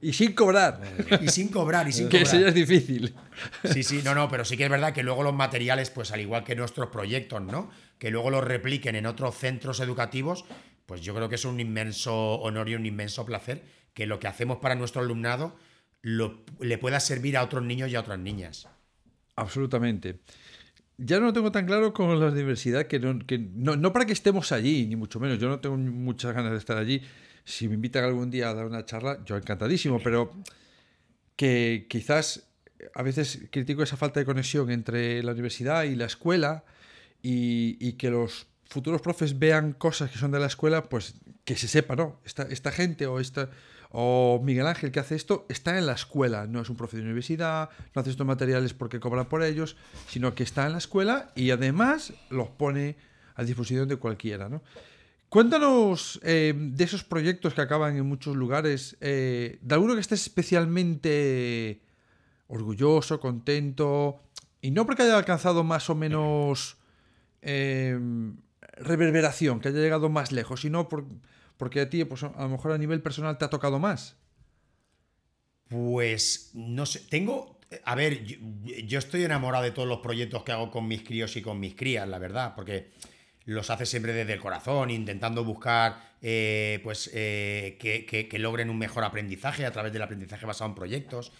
Y 0.00 0.12
sin 0.12 0.32
cobrar. 0.32 0.80
Y 1.20 1.28
sin 1.28 1.48
cobrar, 1.48 1.88
y 1.88 1.92
sin 1.92 2.08
que 2.08 2.18
cobrar. 2.18 2.34
eso 2.34 2.40
ya 2.40 2.48
es 2.48 2.54
difícil. 2.54 3.14
Sí, 3.72 3.84
sí, 3.84 4.00
no, 4.04 4.14
no, 4.14 4.28
pero 4.28 4.44
sí 4.44 4.56
que 4.56 4.64
es 4.64 4.70
verdad 4.70 4.92
que 4.92 5.02
luego 5.04 5.22
los 5.22 5.34
materiales, 5.34 5.90
pues 5.90 6.10
al 6.10 6.20
igual 6.20 6.42
que 6.42 6.56
nuestros 6.56 6.88
proyectos, 6.88 7.40
¿no? 7.42 7.70
Que 7.98 8.10
luego 8.10 8.30
los 8.30 8.44
repliquen 8.44 8.96
en 8.96 9.06
otros 9.06 9.36
centros 9.36 9.80
educativos, 9.80 10.44
pues 10.86 11.02
yo 11.02 11.14
creo 11.14 11.28
que 11.28 11.34
es 11.34 11.44
un 11.44 11.60
inmenso 11.60 12.34
honor 12.34 12.68
y 12.68 12.74
un 12.76 12.86
inmenso 12.86 13.24
placer 13.26 13.77
que 13.98 14.06
lo 14.06 14.20
que 14.20 14.28
hacemos 14.28 14.58
para 14.58 14.76
nuestro 14.76 15.02
alumnado 15.02 15.56
le 16.02 16.78
pueda 16.78 17.00
servir 17.00 17.36
a 17.36 17.42
otros 17.42 17.64
niños 17.64 17.90
y 17.90 17.96
a 17.96 18.00
otras 18.00 18.20
niñas. 18.20 18.68
Absolutamente. 19.34 20.20
Ya 20.98 21.18
no 21.18 21.26
lo 21.26 21.32
tengo 21.32 21.50
tan 21.50 21.66
claro 21.66 21.92
con 21.92 22.20
la 22.20 22.26
universidad, 22.26 22.86
que, 22.86 23.00
no, 23.00 23.74
no, 23.74 23.92
para 23.92 24.06
que 24.06 24.12
estemos 24.12 24.52
allí, 24.52 24.86
ni 24.86 24.94
mucho 24.94 25.18
menos. 25.18 25.40
Yo 25.40 25.48
no 25.48 25.58
tengo 25.58 25.76
muchas 25.76 26.32
ganas 26.32 26.52
de 26.52 26.58
estar 26.58 26.78
allí. 26.78 27.02
Si 27.44 27.66
me 27.66 27.74
invitan 27.74 28.04
algún 28.04 28.30
día 28.30 28.50
a 28.50 28.54
dar 28.54 28.66
una 28.66 28.84
charla, 28.84 29.18
yo 29.24 29.36
encantadísimo, 29.36 29.98
pero 29.98 30.32
que 31.34 31.88
quizás 31.90 32.46
a 32.94 33.02
veces 33.02 33.48
critico 33.50 33.82
esa 33.82 33.96
falta 33.96 34.20
de 34.20 34.26
conexión 34.26 34.70
entre 34.70 35.24
la 35.24 35.32
universidad 35.32 35.82
y 35.82 35.96
la 35.96 36.04
escuela 36.04 36.62
y, 37.20 37.94
que 37.94 38.10
los 38.10 38.46
futuros 38.68 39.02
profes 39.02 39.40
vean 39.40 39.72
cosas 39.72 40.08
que 40.08 40.18
son 40.18 40.30
de 40.30 40.38
la 40.38 40.46
escuela, 40.46 40.84
pues 40.84 41.14
que 41.44 41.56
se 41.56 41.66
sepa, 41.66 41.96
¿no? 41.96 42.20
Esta, 42.24 42.44
esta 42.44 42.70
gente 42.70 43.08
o 43.08 43.18
esta 43.18 43.50
o 43.90 44.40
Miguel 44.42 44.66
Ángel 44.66 44.92
que 44.92 45.00
hace 45.00 45.14
esto 45.14 45.46
está 45.48 45.78
en 45.78 45.86
la 45.86 45.94
escuela, 45.94 46.46
no 46.46 46.60
es 46.60 46.68
un 46.68 46.76
profe 46.76 46.96
de 46.96 47.02
universidad, 47.04 47.70
no 47.94 48.00
hace 48.00 48.10
estos 48.10 48.26
materiales 48.26 48.74
porque 48.74 49.00
cobra 49.00 49.28
por 49.28 49.42
ellos, 49.42 49.76
sino 50.08 50.34
que 50.34 50.42
está 50.42 50.66
en 50.66 50.72
la 50.72 50.78
escuela 50.78 51.32
y 51.34 51.50
además 51.50 52.12
los 52.30 52.48
pone 52.50 52.96
a 53.34 53.44
disposición 53.44 53.88
de 53.88 53.96
cualquiera. 53.96 54.48
¿no? 54.48 54.62
Cuéntanos 55.28 56.20
eh, 56.22 56.54
de 56.56 56.84
esos 56.84 57.04
proyectos 57.04 57.54
que 57.54 57.60
acaban 57.60 57.96
en 57.96 58.06
muchos 58.06 58.36
lugares, 58.36 58.96
eh, 59.00 59.58
de 59.60 59.74
alguno 59.74 59.94
que 59.94 60.00
estés 60.00 60.22
especialmente 60.22 61.82
orgulloso, 62.48 63.20
contento, 63.20 64.22
y 64.60 64.70
no 64.70 64.86
porque 64.86 65.02
haya 65.02 65.16
alcanzado 65.16 65.64
más 65.64 65.90
o 65.90 65.94
menos 65.94 66.78
eh, 67.42 67.98
reverberación, 68.78 69.60
que 69.60 69.68
haya 69.68 69.80
llegado 69.80 70.08
más 70.08 70.32
lejos, 70.32 70.62
sino 70.62 70.88
por, 70.88 71.04
porque 71.58 71.80
a 71.80 71.90
ti, 71.90 72.02
pues 72.04 72.22
a 72.22 72.32
lo 72.38 72.48
mejor 72.48 72.72
a 72.72 72.78
nivel 72.78 73.02
personal 73.02 73.36
te 73.36 73.44
ha 73.44 73.50
tocado 73.50 73.78
más. 73.78 74.16
Pues 75.68 76.52
no 76.54 76.86
sé, 76.86 77.00
tengo, 77.10 77.60
a 77.84 77.94
ver, 77.94 78.24
yo, 78.24 78.98
estoy 78.98 79.24
enamorado 79.24 79.64
de 79.64 79.72
todos 79.72 79.86
los 79.86 79.98
proyectos 79.98 80.44
que 80.44 80.52
hago 80.52 80.70
con 80.70 80.88
mis 80.88 81.02
críos 81.02 81.36
y 81.36 81.42
con 81.42 81.60
mis 81.60 81.74
crías, 81.74 82.08
la 82.08 82.18
verdad, 82.18 82.54
porque 82.54 82.92
los 83.44 83.68
hace 83.68 83.84
siempre 83.84 84.14
desde 84.14 84.34
el 84.34 84.40
corazón, 84.40 84.90
intentando 84.90 85.44
buscar 85.44 86.16
eh, 86.22 86.80
pues 86.82 87.10
eh, 87.12 87.76
que, 87.78 88.38
logren 88.38 88.70
un 88.70 88.78
mejor 88.78 89.04
aprendizaje 89.04 89.66
a 89.66 89.72
través 89.72 89.92
del 89.92 90.02
aprendizaje 90.02 90.46
basado 90.46 90.70
en 90.70 90.76
proyectos. 90.76 91.32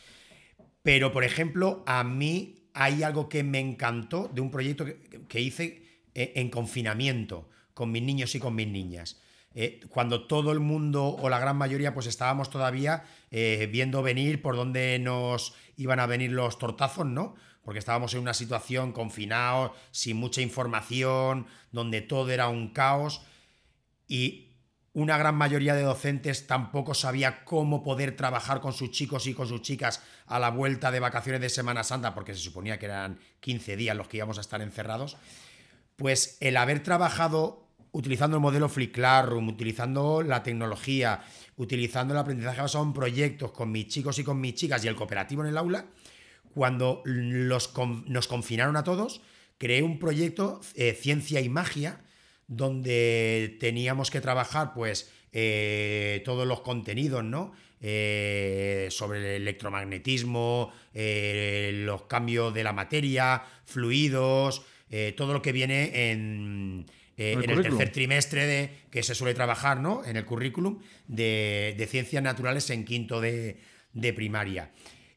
Pero, 0.83 1.13
por 1.13 1.25
ejemplo, 1.25 1.85
a 1.87 2.05
mí 2.05 2.71
hay 2.75 3.03
algo 3.05 3.29
que 3.29 3.43
me 3.43 3.61
encantó 3.61 4.31
de 4.33 4.41
un 4.41 4.51
proyecto 4.51 4.85
que 5.29 5.41
hice 5.41 6.03
eh, 6.15 6.33
en 6.37 6.51
confinamiento 6.51 7.49
con 7.73 7.93
mis 7.93 8.03
niños 8.03 8.35
y 8.35 8.41
con 8.41 8.55
mis 8.55 8.69
niñas. 8.69 9.21
Eh, 9.55 9.81
cuando 9.89 10.27
todo 10.27 10.53
el 10.53 10.61
mundo 10.61 11.07
o 11.07 11.29
la 11.29 11.39
gran 11.39 11.57
mayoría 11.57 11.95
pues 11.95 12.07
estábamos 12.07 12.51
todavía 12.51 13.05
eh, 13.31 13.69
viendo 13.73 14.03
venir 14.03 14.43
por 14.43 14.57
dónde 14.57 14.99
nos 14.99 15.55
iban 15.77 16.01
a 16.01 16.07
venir 16.07 16.33
los 16.33 16.59
tortazos, 16.59 17.07
¿no? 17.07 17.35
Porque 17.63 17.79
estábamos 17.79 18.15
en 18.15 18.21
una 18.21 18.35
situación 18.35 18.93
confinados, 18.93 19.73
sin 19.91 20.17
mucha 20.17 20.43
información, 20.43 21.47
donde 21.73 22.01
todo 22.01 22.31
era 22.31 22.49
un 22.49 22.73
caos 22.73 23.23
y 24.07 24.49
una 24.95 25.17
gran 25.17 25.37
mayoría 25.37 25.75
de 25.75 25.83
docentes 25.83 26.47
tampoco 26.47 26.93
sabía 26.93 27.45
cómo 27.45 27.85
poder 27.85 28.17
trabajar 28.17 28.61
con 28.61 28.73
sus 28.73 28.91
chicos 28.91 29.27
y 29.29 29.35
con 29.35 29.47
sus 29.47 29.63
chicas 29.63 30.03
a 30.27 30.39
la 30.41 30.51
vuelta 30.51 30.91
de 30.91 30.99
vacaciones 30.99 31.41
de 31.41 31.51
Semana 31.51 31.85
Santa, 31.85 32.15
porque 32.15 32.35
se 32.35 32.41
suponía 32.41 32.79
que 32.79 32.87
eran 32.87 33.21
15 33.41 33.77
días 33.77 33.97
los 33.97 34.09
que 34.09 34.17
íbamos 34.17 34.39
a 34.39 34.41
estar 34.41 34.61
encerrados. 34.61 35.17
Pues 35.95 36.37
el 36.41 36.57
haber 36.57 36.83
trabajado 36.83 37.68
utilizando 37.93 38.37
el 38.37 38.43
modelo 38.43 38.69
Flip 38.69 38.93
Classroom, 38.93 39.49
utilizando 39.49 40.23
la 40.23 40.43
tecnología, 40.43 41.23
utilizando 41.57 42.15
el 42.15 42.21
aprendizaje 42.21 42.61
basado 42.61 42.85
en 42.85 42.93
proyectos 42.93 43.53
con 43.53 43.73
mis 43.73 43.89
chicos 43.89 44.19
y 44.19 44.25
con 44.25 44.41
mis 44.41 44.55
chicas 44.55 44.85
y 44.85 44.89
el 44.89 44.97
cooperativo 44.97 45.43
en 45.43 45.49
el 45.49 45.59
aula, 45.59 45.87
cuando 46.55 47.03
los, 47.05 47.73
nos 48.07 48.29
confinaron 48.29 48.77
a 48.77 48.85
todos, 48.85 49.21
creé 49.59 49.83
un 49.83 49.99
proyecto 49.99 50.61
eh, 50.75 50.93
Ciencia 50.93 51.41
y 51.41 51.49
Magia, 51.49 52.01
donde 52.47 53.57
teníamos 53.61 54.11
que 54.11 54.21
trabajar 54.21 54.73
pues 54.75 55.13
eh, 55.33 56.23
todos 56.25 56.47
los 56.47 56.61
contenidos, 56.61 57.23
¿no? 57.25 57.53
Eh, 57.81 58.89
sobre 58.91 59.21
el 59.21 59.43
electromagnetismo, 59.43 60.73
los 60.95 62.03
cambios 62.03 62.53
de 62.53 62.65
la 62.65 62.73
materia, 62.73 63.45
fluidos, 63.65 64.63
todo 65.17 65.33
lo 65.33 65.43
que 65.43 65.53
viene 65.53 66.11
en, 66.11 66.87
eh, 67.19 67.33
en 67.33 67.51
el 67.51 67.63
tercer 67.63 67.91
trimestre 67.91 68.47
de, 68.47 68.71
que 68.93 69.03
se 69.03 69.17
suele 69.17 69.35
trabajar 69.35 69.81
¿no? 69.81 70.05
en 70.05 70.17
el 70.17 70.25
currículum 70.25 70.79
de, 71.09 71.87
ciencias 71.91 72.23
naturales 72.23 72.71
en 72.71 72.85
quinto 72.85 73.21
de, 73.21 73.61
primaria. 74.15 74.71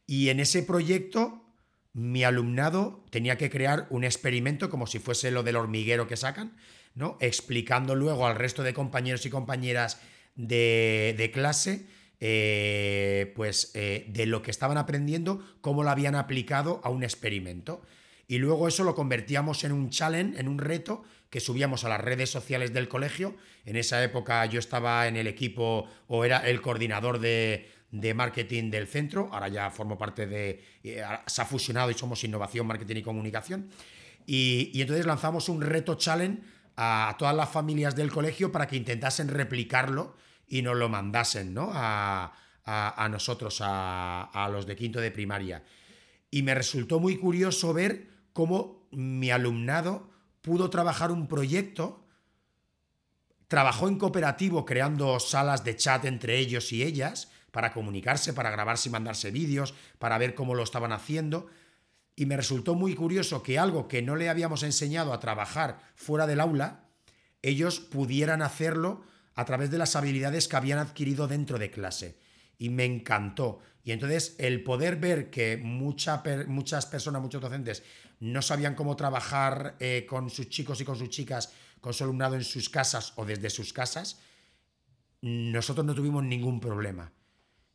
Y 0.08 0.30
en 0.30 0.40
ese 0.40 0.64
proyecto 0.64 1.46
mi 1.94 2.24
alumnado 2.24 3.06
tenía 3.12 3.38
que 3.38 3.52
crear 3.52 3.86
un 3.92 4.04
experimento 4.04 4.70
como 4.72 4.88
si 4.88 4.98
fuese 4.98 5.30
lo 5.30 5.44
del 5.44 5.58
hormiguero 5.58 6.08
que 6.08 6.18
sacan, 6.18 6.58
¿no? 6.96 7.18
explicando 7.22 7.94
luego 7.94 8.26
al 8.26 8.36
resto 8.36 8.64
de 8.64 8.74
compañeros 8.74 9.24
y 9.28 9.30
compañeras 9.30 10.02
de, 10.36 11.30
clase 11.32 11.86
eh, 12.20 13.32
pues, 13.36 13.74
eh, 13.76 14.08
de 14.10 14.26
lo 14.26 14.42
que 14.42 14.50
estaban 14.50 14.78
aprendiendo, 14.78 15.46
cómo 15.62 15.84
lo 15.84 15.92
habían 15.92 16.16
aplicado 16.16 16.82
a 16.84 16.90
un 16.90 17.04
experimento. 17.04 17.84
Y 18.28 18.40
luego 18.40 18.68
eso 18.68 18.84
lo 18.84 18.96
convertíamos 18.96 19.64
en 19.66 19.74
un 19.74 19.90
challenge, 19.92 20.40
en 20.40 20.48
un 20.48 20.58
reto 20.58 21.04
que 21.32 21.39
subíamos 21.39 21.86
a 21.86 21.89
las 21.89 22.02
redes 22.02 22.30
sociales 22.30 22.74
del 22.74 22.89
colegio. 22.89 23.36
En 23.65 23.78
esa 23.78 24.04
época 24.04 24.46
yo 24.46 24.60
estaba 24.60 25.08
en 25.08 25.15
el 25.15 25.28
equipo 25.28 25.88
o 26.08 26.26
era 26.26 26.39
el 26.39 26.62
coordinador 26.62 27.20
de, 27.20 27.67
marketing 28.13 28.70
del 28.70 28.86
centro, 28.86 29.30
ahora 29.32 29.48
ya 29.48 29.72
formo 29.72 29.98
parte 29.98 30.28
de, 30.28 30.62
eh, 30.84 31.04
se 31.26 31.41
ha 31.41 31.46
fusionado 31.46 31.89
y 31.89 31.94
somos 31.94 32.24
innovación, 32.26 32.67
marketing 32.67 32.98
y 32.98 33.02
comunicación. 33.02 33.70
Y, 34.28 34.72
entonces 34.82 35.06
lanzamos 35.06 35.48
un 35.48 35.62
reto 35.62 35.96
challenge 35.96 36.44
a 36.76 37.15
todas 37.17 37.36
las 37.36 37.50
familias 37.50 37.96
del 37.96 38.12
colegio 38.12 38.52
para 38.52 38.67
que 38.67 38.76
intentasen 38.76 39.30
replicarlo 39.30 40.17
y 40.48 40.62
nos 40.62 40.76
lo 40.76 40.89
mandasen 40.89 41.54
¿no? 41.54 41.72
a, 41.74 42.34
nosotros, 43.10 43.62
a, 43.62 44.24
a 44.34 44.50
los 44.50 44.65
de 44.65 44.76
quinto 44.76 45.00
de 45.00 45.12
primaria. 45.12 45.63
Y 46.30 46.44
me 46.44 46.56
resultó 46.56 47.00
muy 47.00 47.15
curioso 47.15 47.74
ver 47.74 48.10
cómo 48.34 48.86
mi 48.91 49.32
alumnado 49.32 50.11
pudo 50.42 50.70
trabajar 50.70 51.12
un 51.12 51.28
proyecto, 51.28 52.06
trabajó 53.48 53.88
en 53.88 53.98
cooperativo 53.98 54.66
creando 54.66 55.20
salas 55.20 55.64
de 55.64 55.76
chat 55.76 56.06
entre 56.06 56.38
ellos 56.38 56.72
y 56.72 56.84
ellas 56.84 57.30
para 57.52 57.74
comunicarse, 57.74 58.34
para 58.34 58.50
grabarse 58.50 58.90
y 58.90 58.92
mandarse 58.92 59.30
vídeos, 59.30 59.74
para 60.00 60.18
ver 60.18 60.34
cómo 60.34 60.56
lo 60.56 60.64
estaban 60.64 60.94
haciendo. 60.94 61.48
Y 62.16 62.26
me 62.26 62.38
resultó 62.38 62.76
muy 62.76 62.96
curioso 62.96 63.44
que 63.44 63.60
algo 63.60 63.88
que 63.88 64.02
no 64.02 64.16
le 64.16 64.30
habíamos 64.30 64.64
enseñado 64.64 65.14
a 65.14 65.20
trabajar 65.20 65.80
fuera 65.96 66.28
del 66.28 66.40
aula, 66.40 66.86
ellos 67.42 67.80
pudieran 67.80 68.42
hacerlo 68.42 69.04
a 69.36 69.46
través 69.46 69.72
de 69.72 69.78
las 69.78 69.96
habilidades 69.96 70.48
que 70.48 70.56
habían 70.56 70.80
adquirido 70.80 71.28
dentro 71.28 71.58
de 71.58 71.72
clase. 71.72 72.18
Y 72.58 72.70
me 72.70 72.86
encantó. 72.86 73.60
Y 73.84 73.92
entonces 73.92 74.36
el 74.38 74.64
poder 74.64 74.98
ver 74.98 75.30
que 75.30 75.58
muchas 75.58 76.86
personas, 76.86 77.22
muchos 77.22 77.42
docentes, 77.42 77.84
no 78.22 78.42
sabían 78.42 78.76
cómo 78.76 78.96
trabajar 78.96 79.76
eh, 79.80 80.06
con 80.08 80.30
sus 80.30 80.48
chicos 80.48 80.80
y 80.80 80.86
con 80.86 80.96
sus 80.96 81.10
chicas, 81.10 81.52
con 81.82 81.94
su 81.94 82.06
alumnado 82.06 82.36
en 82.36 82.44
sus 82.44 82.70
casas 82.70 83.12
o 83.18 83.26
desde 83.26 83.50
sus 83.50 83.74
casas, 83.74 84.22
nosotros 85.22 85.86
no 85.86 85.94
tuvimos 85.94 86.24
ningún 86.24 86.62
problema. 86.62 87.12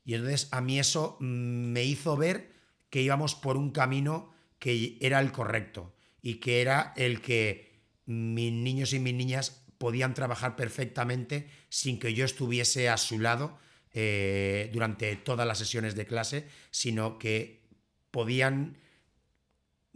Y 0.04 0.14
entonces 0.14 0.48
a 0.52 0.60
mí 0.60 0.78
eso 0.78 1.18
me 1.20 1.84
hizo 1.84 2.16
ver 2.16 2.54
que 2.90 3.02
íbamos 3.02 3.34
por 3.34 3.56
un 3.56 3.72
camino 3.72 4.32
que 4.58 4.96
era 5.00 5.20
el 5.20 5.32
correcto 5.32 5.94
y 6.22 6.34
que 6.36 6.62
era 6.62 6.94
el 6.96 7.20
que 7.20 7.82
mis 8.06 8.52
niños 8.52 8.92
y 8.92 9.00
mis 9.00 9.14
niñas 9.14 9.64
podían 9.78 10.14
trabajar 10.14 10.56
perfectamente 10.56 11.50
sin 11.68 11.98
que 11.98 12.14
yo 12.14 12.24
estuviese 12.24 12.88
a 12.88 12.96
su 12.96 13.18
lado 13.18 13.58
eh, 13.92 14.70
durante 14.72 15.16
todas 15.16 15.46
las 15.46 15.58
sesiones 15.58 15.94
de 15.94 16.06
clase, 16.06 16.48
sino 16.70 17.18
que 17.18 17.68
podían, 18.10 18.78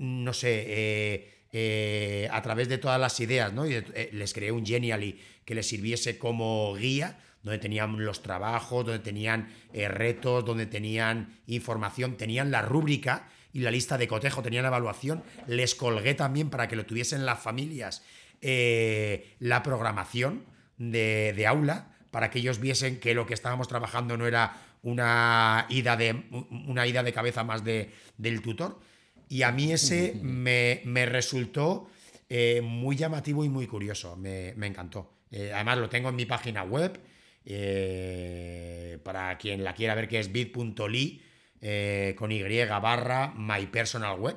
no 0.01 0.33
sé, 0.33 0.65
eh, 0.67 1.31
eh, 1.53 2.29
a 2.33 2.41
través 2.41 2.69
de 2.69 2.79
todas 2.79 2.99
las 2.99 3.21
ideas, 3.21 3.53
¿no? 3.53 3.65
les 3.65 4.33
creé 4.33 4.51
un 4.51 4.65
Genially 4.65 5.21
que 5.45 5.55
les 5.55 5.69
sirviese 5.69 6.19
como 6.19 6.75
guía, 6.75 7.19
donde 7.43 7.59
tenían 7.59 8.03
los 8.05 8.23
trabajos, 8.23 8.87
donde 8.87 9.01
tenían 9.01 9.53
retos, 9.73 10.45
donde 10.45 10.67
tenían 10.67 11.39
información, 11.47 12.17
tenían 12.17 12.51
la 12.51 12.63
rúbrica 12.63 13.29
y 13.53 13.61
la 13.61 13.71
lista 13.71 13.99
de 13.99 14.09
cotejo, 14.09 14.43
tenían 14.43 14.65
evaluación, 14.65 15.23
les 15.47 15.75
colgué 15.75 16.15
también 16.15 16.51
para 16.51 16.67
que 16.67 16.77
lo 16.77 16.87
tuviesen 16.87 17.27
las 17.27 17.41
familias 17.41 18.03
la 18.43 19.63
programación 19.63 20.45
de, 20.79 21.35
de 21.37 21.47
aula, 21.47 21.97
para 22.11 22.31
que 22.31 22.39
ellos 22.39 22.59
viesen 22.59 23.01
que 23.01 23.15
lo 23.15 23.27
que 23.27 23.35
estábamos 23.35 23.69
trabajando 23.69 24.17
no 24.17 24.27
era 24.27 24.57
una 24.83 25.67
ida 25.69 25.97
de, 25.97 26.25
una 26.67 26.87
ida 26.87 27.03
de 27.03 27.13
cabeza 27.13 27.45
más 27.45 27.65
de, 27.65 27.93
del 28.17 28.41
tutor. 28.43 28.81
Y 29.31 29.45
a 29.45 29.53
mí 29.53 29.73
ese 29.73 30.15
me, 30.23 31.07
resultó 31.07 31.89
eh, 32.29 32.61
muy 32.63 32.97
llamativo 32.97 33.45
y 33.45 33.49
muy 33.49 33.69
curioso, 33.69 34.17
me, 34.17 34.49
encantó. 34.49 35.13
Eh, 35.31 35.53
además 35.55 35.79
lo 35.79 35.89
tengo 35.89 36.09
en 36.09 36.17
mi 36.17 36.27
página 36.27 36.65
web, 36.65 36.99
eh, 37.45 38.99
para 39.05 39.39
quien 39.39 39.63
la 39.63 39.73
quiera 39.73 39.95
ver, 39.95 40.09
que 40.09 40.19
es 40.19 40.33
bit.ly 40.33 41.23
con 42.17 42.33
Y 42.33 42.43
barra 42.43 43.33
my 43.37 43.67
personal 43.67 44.19
web. 44.19 44.37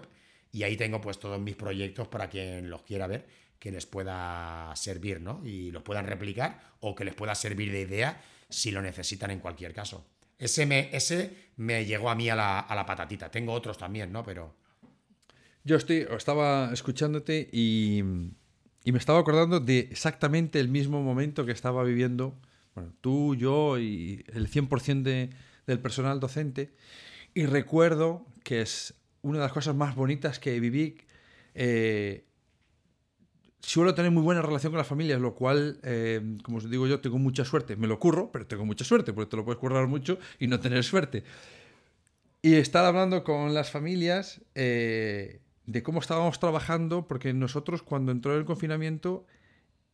Y 0.52 0.62
ahí 0.62 0.78
tengo 0.78 1.02
pues 1.02 1.18
todos 1.18 1.42
mis 1.42 1.56
proyectos 1.56 2.08
para 2.08 2.30
quien 2.30 2.70
los 2.70 2.84
quiera 2.84 3.08
ver 3.08 3.26
que 3.58 3.72
les 3.72 3.88
pueda 3.88 4.72
servir, 4.76 5.22
¿no? 5.22 5.42
Y 5.44 5.72
los 5.72 5.82
puedan 5.82 6.06
replicar 6.06 6.60
o 6.82 6.94
que 6.94 7.04
les 7.04 7.16
pueda 7.16 7.34
servir 7.34 7.72
de 7.72 7.82
idea 7.82 8.22
si 8.48 8.70
lo 8.70 8.80
necesitan 8.80 9.32
en 9.32 9.40
cualquier 9.40 9.74
caso. 9.74 10.06
Ese 10.38 10.68
me, 10.68 10.96
ese 10.96 11.52
me 11.56 11.84
llegó 11.86 12.12
a 12.12 12.16
mí 12.16 12.30
a 12.30 12.36
la, 12.36 12.86
patatita. 12.86 13.32
Tengo 13.32 13.54
otros 13.54 13.78
también, 13.78 14.12
¿no? 14.12 14.24
Pero. 14.24 14.62
Yo 15.64 15.78
estaba 15.78 16.72
escuchándote 16.74 17.50
y, 17.52 18.04
me 18.04 18.98
estaba 18.98 19.20
acordando 19.20 19.60
de 19.60 19.80
exactamente 19.80 20.60
el 20.60 20.68
mismo 20.68 21.02
momento 21.02 21.46
que 21.46 21.54
estaba 21.54 21.84
viviendo, 21.84 22.38
tú, 23.02 23.36
yo 23.36 23.80
y 23.80 24.26
el 24.34 24.50
100% 24.50 25.04
de, 25.04 25.30
del 25.66 25.80
personal 25.80 26.20
docente. 26.20 26.74
Y 27.34 27.46
recuerdo 27.46 28.26
que 28.44 28.62
es 28.62 28.94
una 29.22 29.40
de 29.40 29.46
las 29.46 29.54
cosas 29.54 29.76
más 29.76 29.96
bonitas 29.96 30.38
que 30.38 30.60
viví 30.60 30.98
eh, 31.56 32.26
suelo 33.62 33.96
tener 33.96 34.12
muy 34.12 34.24
buena 34.24 34.42
relación 34.42 34.72
con 34.72 34.78
las 34.78 34.88
familias, 34.88 35.20
lo 35.22 35.34
cual, 35.36 35.80
eh, 35.84 36.22
como 36.44 36.58
os 36.58 36.70
digo 36.70 36.88
yo, 36.88 37.00
tengo 37.00 37.18
mucha 37.18 37.46
suerte. 37.46 37.76
Me 37.76 37.88
lo 37.88 38.00
curro, 38.00 38.32
pero 38.32 38.46
tengo 38.46 38.66
mucha 38.66 38.84
suerte, 38.84 39.14
porque 39.14 39.30
te 39.30 39.38
lo 39.38 39.46
puedes 39.46 39.60
currar 39.60 39.88
mucho 39.88 40.20
y 40.40 40.48
no 40.48 40.60
tener 40.60 40.84
suerte. 40.84 41.24
Y 42.42 42.56
estar 42.56 42.84
hablando 42.86 43.24
con 43.24 43.54
las 43.54 43.72
familias 43.72 44.42
eh, 44.54 45.40
de 45.66 45.84
cómo 45.84 46.00
estábamos 46.00 46.40
trabajando, 46.40 47.08
porque 47.08 47.34
nosotros 47.34 47.84
cuando 47.84 48.12
entró 48.12 48.36
el 48.38 48.46
confinamiento 48.46 49.26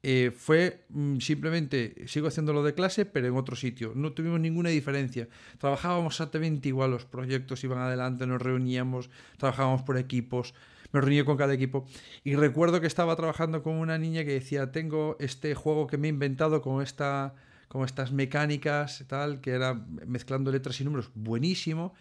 eh, 0.02 0.32
fue 0.36 0.86
mm, 0.90 1.18
simplemente, 1.20 2.08
sigo 2.08 2.28
haciendo 2.28 2.54
lo 2.54 2.64
de 2.64 2.74
clase, 2.74 3.06
pero 3.06 3.28
en 3.28 3.36
otro 3.36 3.56
sitio. 3.56 3.94
No 3.96 4.14
tuvimos 4.14 4.40
ninguna 4.40 4.70
diferencia. 4.70 5.28
Trabajábamos 5.58 6.14
exactamente 6.14 6.70
igual, 6.70 6.92
los 6.92 7.06
proyectos 7.06 7.64
iban 7.64 7.80
adelante, 7.80 8.26
nos 8.26 8.42
reuníamos, 8.42 9.10
trabajábamos 9.38 9.84
por 9.84 9.98
equipos 9.98 10.54
me 10.92 11.02
reuní 11.02 11.24
con 11.24 11.38
cada 11.38 11.54
equipo. 11.54 11.86
Y 12.24 12.36
recuerdo 12.36 12.82
que 12.82 12.88
estaba 12.88 13.16
trabajando 13.16 13.64
con 13.64 13.76
una 13.76 13.98
niña 13.98 14.24
que 14.24 14.34
decía, 14.34 14.72
tengo 14.72 15.18
este 15.20 15.56
juego 15.56 15.88
que 15.88 15.98
me 15.98 16.08
he 16.08 16.10
inventado 16.10 16.62
con, 16.62 16.82
esta, 16.82 17.36
con 17.68 17.86
estas 17.86 18.12
mecánicas, 18.12 19.04
tal, 19.08 19.42
que 19.42 19.52
era 19.52 19.74
mezclando 20.06 20.52
letras 20.52 20.80
y 20.82 20.86
números, 20.86 21.12
buenísimo. 21.14 21.94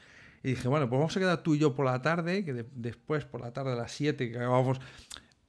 Y 0.43 0.51
dije, 0.51 0.69
bueno, 0.69 0.89
pues 0.89 0.99
vamos 0.99 1.17
a 1.17 1.21
quedar 1.21 1.43
tú 1.43 1.55
y 1.55 1.59
yo 1.59 1.75
por 1.75 1.87
la 1.87 2.01
tarde, 2.03 2.45
que 2.45 2.67
después 2.73 3.25
por 3.25 3.41
la 3.41 3.53
tarde 3.53 3.73
a 3.73 3.77
las 3.77 3.93
7 3.93 4.31
que 4.31 4.37
acabamos... 4.37 4.81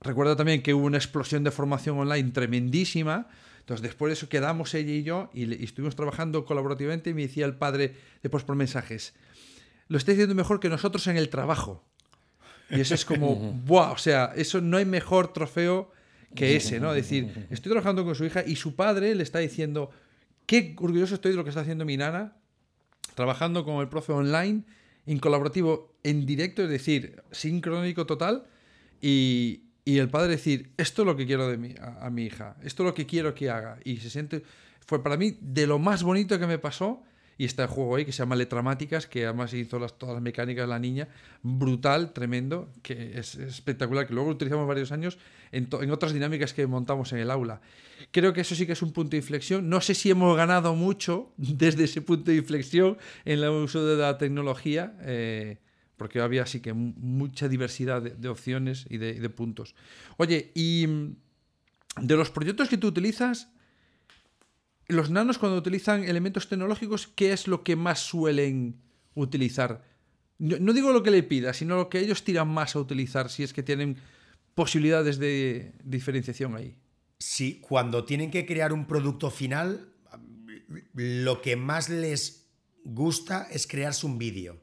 Recuerdo 0.01 0.37
también 0.37 0.61
que 0.61 0.73
hubo 0.73 0.85
una 0.85 0.97
explosión 0.97 1.43
de 1.43 1.51
formación 1.51 1.99
online 1.99 2.31
tremendísima. 2.31 3.27
Entonces, 3.59 3.81
después 3.81 4.09
de 4.09 4.13
eso 4.13 4.29
quedamos 4.29 4.73
ella 4.73 4.93
y 4.93 5.03
yo 5.03 5.29
y, 5.33 5.53
y 5.53 5.65
estuvimos 5.65 5.95
trabajando 5.95 6.45
colaborativamente 6.45 7.09
y 7.09 7.13
me 7.13 7.23
decía 7.23 7.45
el 7.45 7.55
padre 7.55 7.95
después 8.23 8.45
por 8.45 8.55
mensajes, 8.55 9.13
lo 9.89 9.97
estáis 9.97 10.15
haciendo 10.15 10.35
mejor 10.35 10.61
que 10.61 10.69
nosotros 10.69 11.05
en 11.07 11.17
el 11.17 11.29
trabajo. 11.29 11.83
Y 12.69 12.79
eso 12.79 12.93
es 12.93 13.05
como, 13.05 13.35
¡buah! 13.65 13.91
O 13.91 13.97
sea, 13.97 14.31
eso 14.35 14.61
no 14.61 14.77
hay 14.77 14.85
mejor 14.85 15.33
trofeo 15.33 15.91
que 16.35 16.55
ese, 16.55 16.79
¿no? 16.79 16.93
Es 16.93 17.03
decir, 17.03 17.47
estoy 17.49 17.71
trabajando 17.71 18.05
con 18.05 18.15
su 18.15 18.23
hija 18.23 18.43
y 18.45 18.55
su 18.55 18.75
padre 18.75 19.15
le 19.15 19.23
está 19.23 19.39
diciendo, 19.39 19.89
qué 20.45 20.75
orgulloso 20.77 21.15
estoy 21.15 21.31
de 21.31 21.37
lo 21.37 21.43
que 21.43 21.49
está 21.49 21.61
haciendo 21.61 21.85
mi 21.85 21.97
nana, 21.97 22.35
trabajando 23.19 23.65
con 23.65 23.81
el 23.81 23.89
profe 23.89 24.13
online, 24.13 24.63
en 25.05 25.19
colaborativo, 25.19 25.93
en 26.03 26.25
directo, 26.25 26.63
es 26.63 26.69
decir, 26.69 27.21
sincrónico 27.31 28.05
total, 28.05 28.45
y, 29.01 29.63
y 29.83 29.97
el 29.97 30.07
padre 30.07 30.29
decir, 30.29 30.71
esto 30.77 31.01
es 31.01 31.05
lo 31.05 31.17
que 31.17 31.25
quiero 31.25 31.49
de 31.49 31.57
mi, 31.57 31.75
a, 31.81 32.05
a, 32.05 32.09
mi 32.11 32.23
hija, 32.23 32.55
esto 32.63 32.83
es 32.83 32.87
lo 32.87 32.93
que 32.93 33.05
quiero 33.05 33.35
que 33.35 33.49
haga. 33.49 33.77
Y 33.83 33.97
se 33.97 34.09
siente, 34.09 34.41
fue 34.85 35.03
para 35.03 35.17
mí 35.17 35.37
de 35.41 35.67
lo 35.67 35.79
más 35.79 36.01
bonito 36.01 36.39
que 36.39 36.47
me 36.47 36.59
pasó 36.59 37.03
y 37.39 37.45
está 37.45 37.63
el 37.63 37.69
juego 37.69 37.95
ahí 37.95 38.03
que 38.03 38.11
se 38.11 38.17
llama 38.17 38.35
Letramáticas, 38.35 39.07
que 39.07 39.23
además 39.23 39.53
hizo 39.53 39.79
las, 39.79 39.97
todas 39.97 40.13
las 40.13 40.21
mecánicas 40.21 40.63
de 40.63 40.67
la 40.67 40.77
niña, 40.77 41.07
brutal, 41.41 42.11
tremendo, 42.11 42.69
que 42.83 43.17
es, 43.17 43.35
espectacular, 43.35 44.05
que 44.05 44.13
luego 44.13 44.27
lo 44.27 44.35
utilizamos 44.35 44.67
varios 44.67 44.91
años 44.91 45.17
en, 45.53 45.69
en, 45.71 45.91
otras 45.91 46.11
dinámicas 46.11 46.53
que 46.53 46.67
montamos 46.67 47.13
en 47.13 47.19
el 47.19 47.31
aula. 47.31 47.61
Creo 48.11 48.33
que 48.33 48.41
eso 48.41 48.55
sí 48.55 48.65
que 48.65 48.73
es 48.73 48.81
un 48.81 48.91
punto 48.91 49.11
de 49.11 49.17
inflexión. 49.17 49.69
No 49.69 49.79
sé 49.79 49.95
si 49.95 50.09
hemos 50.09 50.35
ganado 50.35 50.75
mucho 50.75 51.31
desde 51.37 51.85
ese 51.85 52.01
punto 52.01 52.29
de 52.29 52.35
inflexión 52.35 52.97
en 53.23 53.39
el 53.39 53.49
uso 53.49 53.85
de 53.85 53.95
la 53.95 54.17
tecnología. 54.17 54.97
Eh, 55.03 55.59
porque 55.95 56.19
había 56.19 56.43
así 56.43 56.59
que 56.59 56.73
mucha 56.73 57.47
diversidad 57.47 58.01
de, 58.01 58.27
opciones 58.27 58.85
y 58.89 58.97
de, 58.97 59.13
de, 59.13 59.29
puntos. 59.29 59.75
Oye, 60.17 60.51
y 60.55 60.87
mm, 60.87 61.15
de 62.01 62.15
los 62.17 62.31
proyectos 62.31 62.67
que 62.67 62.77
tú 62.77 62.87
utilizas, 62.87 63.49
los 64.89 65.11
nanos 65.11 65.37
cuando 65.37 65.57
utilizan 65.57 66.03
elementos 66.03 66.49
tecnológicos, 66.49 67.07
¿qué 67.07 67.31
es 67.31 67.47
lo 67.47 67.63
que 67.63 67.75
más 67.75 67.99
suelen 67.99 68.81
utilizar? 69.13 69.83
No, 70.39 70.73
digo 70.73 70.91
lo 70.91 71.03
que 71.03 71.11
le 71.11 71.21
pida, 71.21 71.53
sino 71.53 71.75
lo 71.75 71.89
que 71.89 71.99
ellos 71.99 72.23
tiran 72.23 72.47
más 72.47 72.75
a 72.75 72.79
utilizar, 72.79 73.29
si 73.29 73.43
es 73.43 73.53
que 73.53 73.61
tienen 73.61 73.97
posibilidades 74.55 75.19
de 75.19 75.73
diferenciación 75.83 76.55
ahí. 76.55 76.75
Sí, 77.19 77.59
cuando 77.61 78.03
tienen 78.03 78.31
que 78.31 78.45
crear 78.45 78.73
un 78.73 78.87
producto 78.87 79.29
final, 79.29 79.93
lo 80.93 81.41
que 81.41 81.55
más 81.55 81.89
les 81.89 82.49
gusta 82.83 83.47
es 83.51 83.67
crearse 83.67 84.07
un 84.07 84.17
vídeo. 84.17 84.59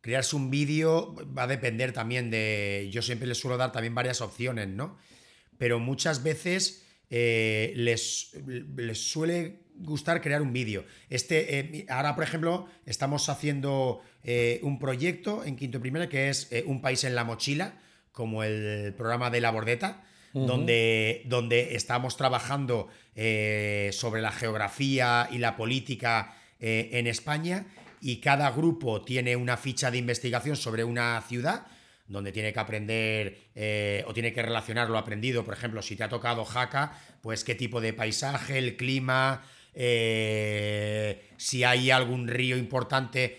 Crearse 0.00 0.36
un 0.36 0.50
vídeo 0.50 1.16
va 1.36 1.42
a 1.42 1.48
depender 1.48 1.92
también 1.92 2.30
de... 2.30 2.88
Yo 2.92 3.02
siempre 3.02 3.26
les 3.28 3.38
suelo 3.38 3.56
dar 3.56 3.72
también 3.72 3.94
varias 3.94 4.20
opciones, 4.20 4.68
¿no? 4.68 4.96
Pero 5.58 5.80
muchas 5.80 6.22
veces 6.22 6.85
eh, 7.10 7.72
les, 7.76 8.32
les, 8.76 8.98
suele 8.98 9.60
gustar 9.76 10.20
crear 10.20 10.42
un 10.42 10.52
vídeo. 10.52 10.84
Este, 11.08 11.58
eh, 11.58 11.86
ahora, 11.88 12.14
por 12.14 12.24
ejemplo, 12.24 12.66
estamos 12.84 13.28
haciendo 13.28 14.00
eh, 14.24 14.58
un 14.62 14.78
proyecto 14.78 15.44
en 15.44 15.56
Quinto 15.56 15.80
Primera 15.80 16.08
que 16.08 16.30
es 16.30 16.50
Un 16.66 16.80
país 16.80 17.04
en 17.04 17.14
la 17.14 17.24
mochila, 17.24 17.78
como 18.12 18.42
el 18.42 18.94
programa 18.94 19.30
de 19.30 19.40
la 19.40 19.50
bordeta, 19.50 20.04
donde, 20.32 21.22
donde 21.26 21.76
estamos 21.76 22.18
trabajando 22.18 22.88
sobre 23.14 24.20
la 24.20 24.32
geografía 24.32 25.28
y 25.32 25.38
la 25.38 25.56
política 25.56 26.36
en 26.60 27.06
España 27.06 27.66
y 28.02 28.16
cada 28.16 28.50
grupo 28.50 29.02
tiene 29.02 29.34
una 29.36 29.56
ficha 29.56 29.90
de 29.90 29.96
investigación 29.96 30.56
sobre 30.56 30.84
una 30.84 31.22
ciudad 31.26 31.66
donde 32.08 32.32
tiene 32.32 32.52
que 32.52 32.60
aprender 32.60 33.50
eh, 33.54 34.04
o 34.06 34.14
tiene 34.14 34.32
que 34.32 34.42
relacionar 34.42 34.90
lo 34.90 34.98
aprendido. 34.98 35.44
Por 35.44 35.54
ejemplo, 35.54 35.82
si 35.82 35.96
te 35.96 36.04
ha 36.04 36.08
tocado 36.08 36.44
Jaca, 36.44 36.98
pues 37.20 37.44
qué 37.44 37.54
tipo 37.54 37.80
de 37.80 37.92
paisaje, 37.92 38.58
el 38.58 38.76
clima, 38.76 39.44
eh, 39.74 41.30
si 41.36 41.64
hay 41.64 41.90
algún 41.90 42.28
río 42.28 42.56
importante, 42.56 43.38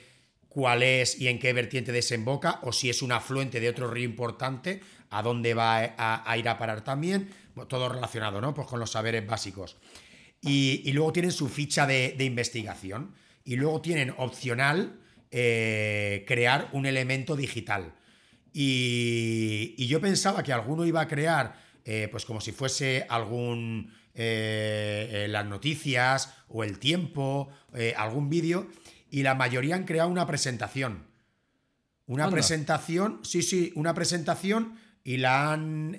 cuál 0.49 0.84
es 0.84 1.19
y 1.19 1.27
en 1.27 1.39
qué 1.39 1.53
vertiente 1.53 1.91
desemboca, 1.91 2.60
o 2.63 2.71
si 2.71 2.89
es 2.89 3.01
un 3.01 3.12
afluente 3.12 3.60
de 3.60 3.69
otro 3.69 3.89
río 3.89 4.06
importante, 4.06 4.82
a 5.10 5.21
dónde 5.21 5.53
va 5.53 5.93
a, 5.97 6.38
ir 6.38 6.49
a 6.49 6.58
parar 6.58 6.84
también. 6.84 7.30
todo 7.67 7.89
relacionado, 7.89 8.41
¿no? 8.41 8.53
Pues 8.53 8.67
con 8.67 8.80
los 8.80 8.91
saberes 8.91 9.25
básicos. 9.25 9.77
Y, 10.41 10.91
luego 10.91 11.13
tienen 11.13 11.32
su 11.32 11.47
ficha 11.49 11.88
de 11.88 12.23
investigación 12.23 13.15
y 13.43 13.56
luego 13.56 13.82
tienen 13.82 14.13
opcional 14.17 14.99
eh, 15.32 16.23
crear 16.25 16.69
un 16.71 16.86
elemento 16.86 17.36
digital. 17.36 17.93
Y, 18.60 19.86
yo 19.86 20.02
pensaba 20.02 20.41
que 20.41 20.52
alguno 20.52 20.84
iba 20.84 21.00
a 21.00 21.08
crear, 21.08 21.62
eh, 21.86 22.08
pues 22.10 22.26
como 22.26 22.41
si 22.41 22.52
fuese 22.52 23.06
algún, 23.08 23.93
eh, 24.15 25.28
las 25.30 25.46
noticias 25.46 26.34
o 26.48 26.63
el 26.63 26.80
tiempo, 26.80 27.50
algún 27.96 28.30
vídeo, 28.30 28.67
y 29.12 29.22
la 29.22 29.36
mayoría 29.36 29.76
han 29.76 29.84
creado 29.84 30.10
una 30.10 30.26
presentación. 30.26 31.06
Una 32.08 32.32
presentación, 32.32 33.20
sí, 33.24 33.43
sí, 33.43 33.72
una 33.76 33.93
presentación 33.93 34.80
y 35.04 35.17
la 35.17 35.54
han, 35.54 35.96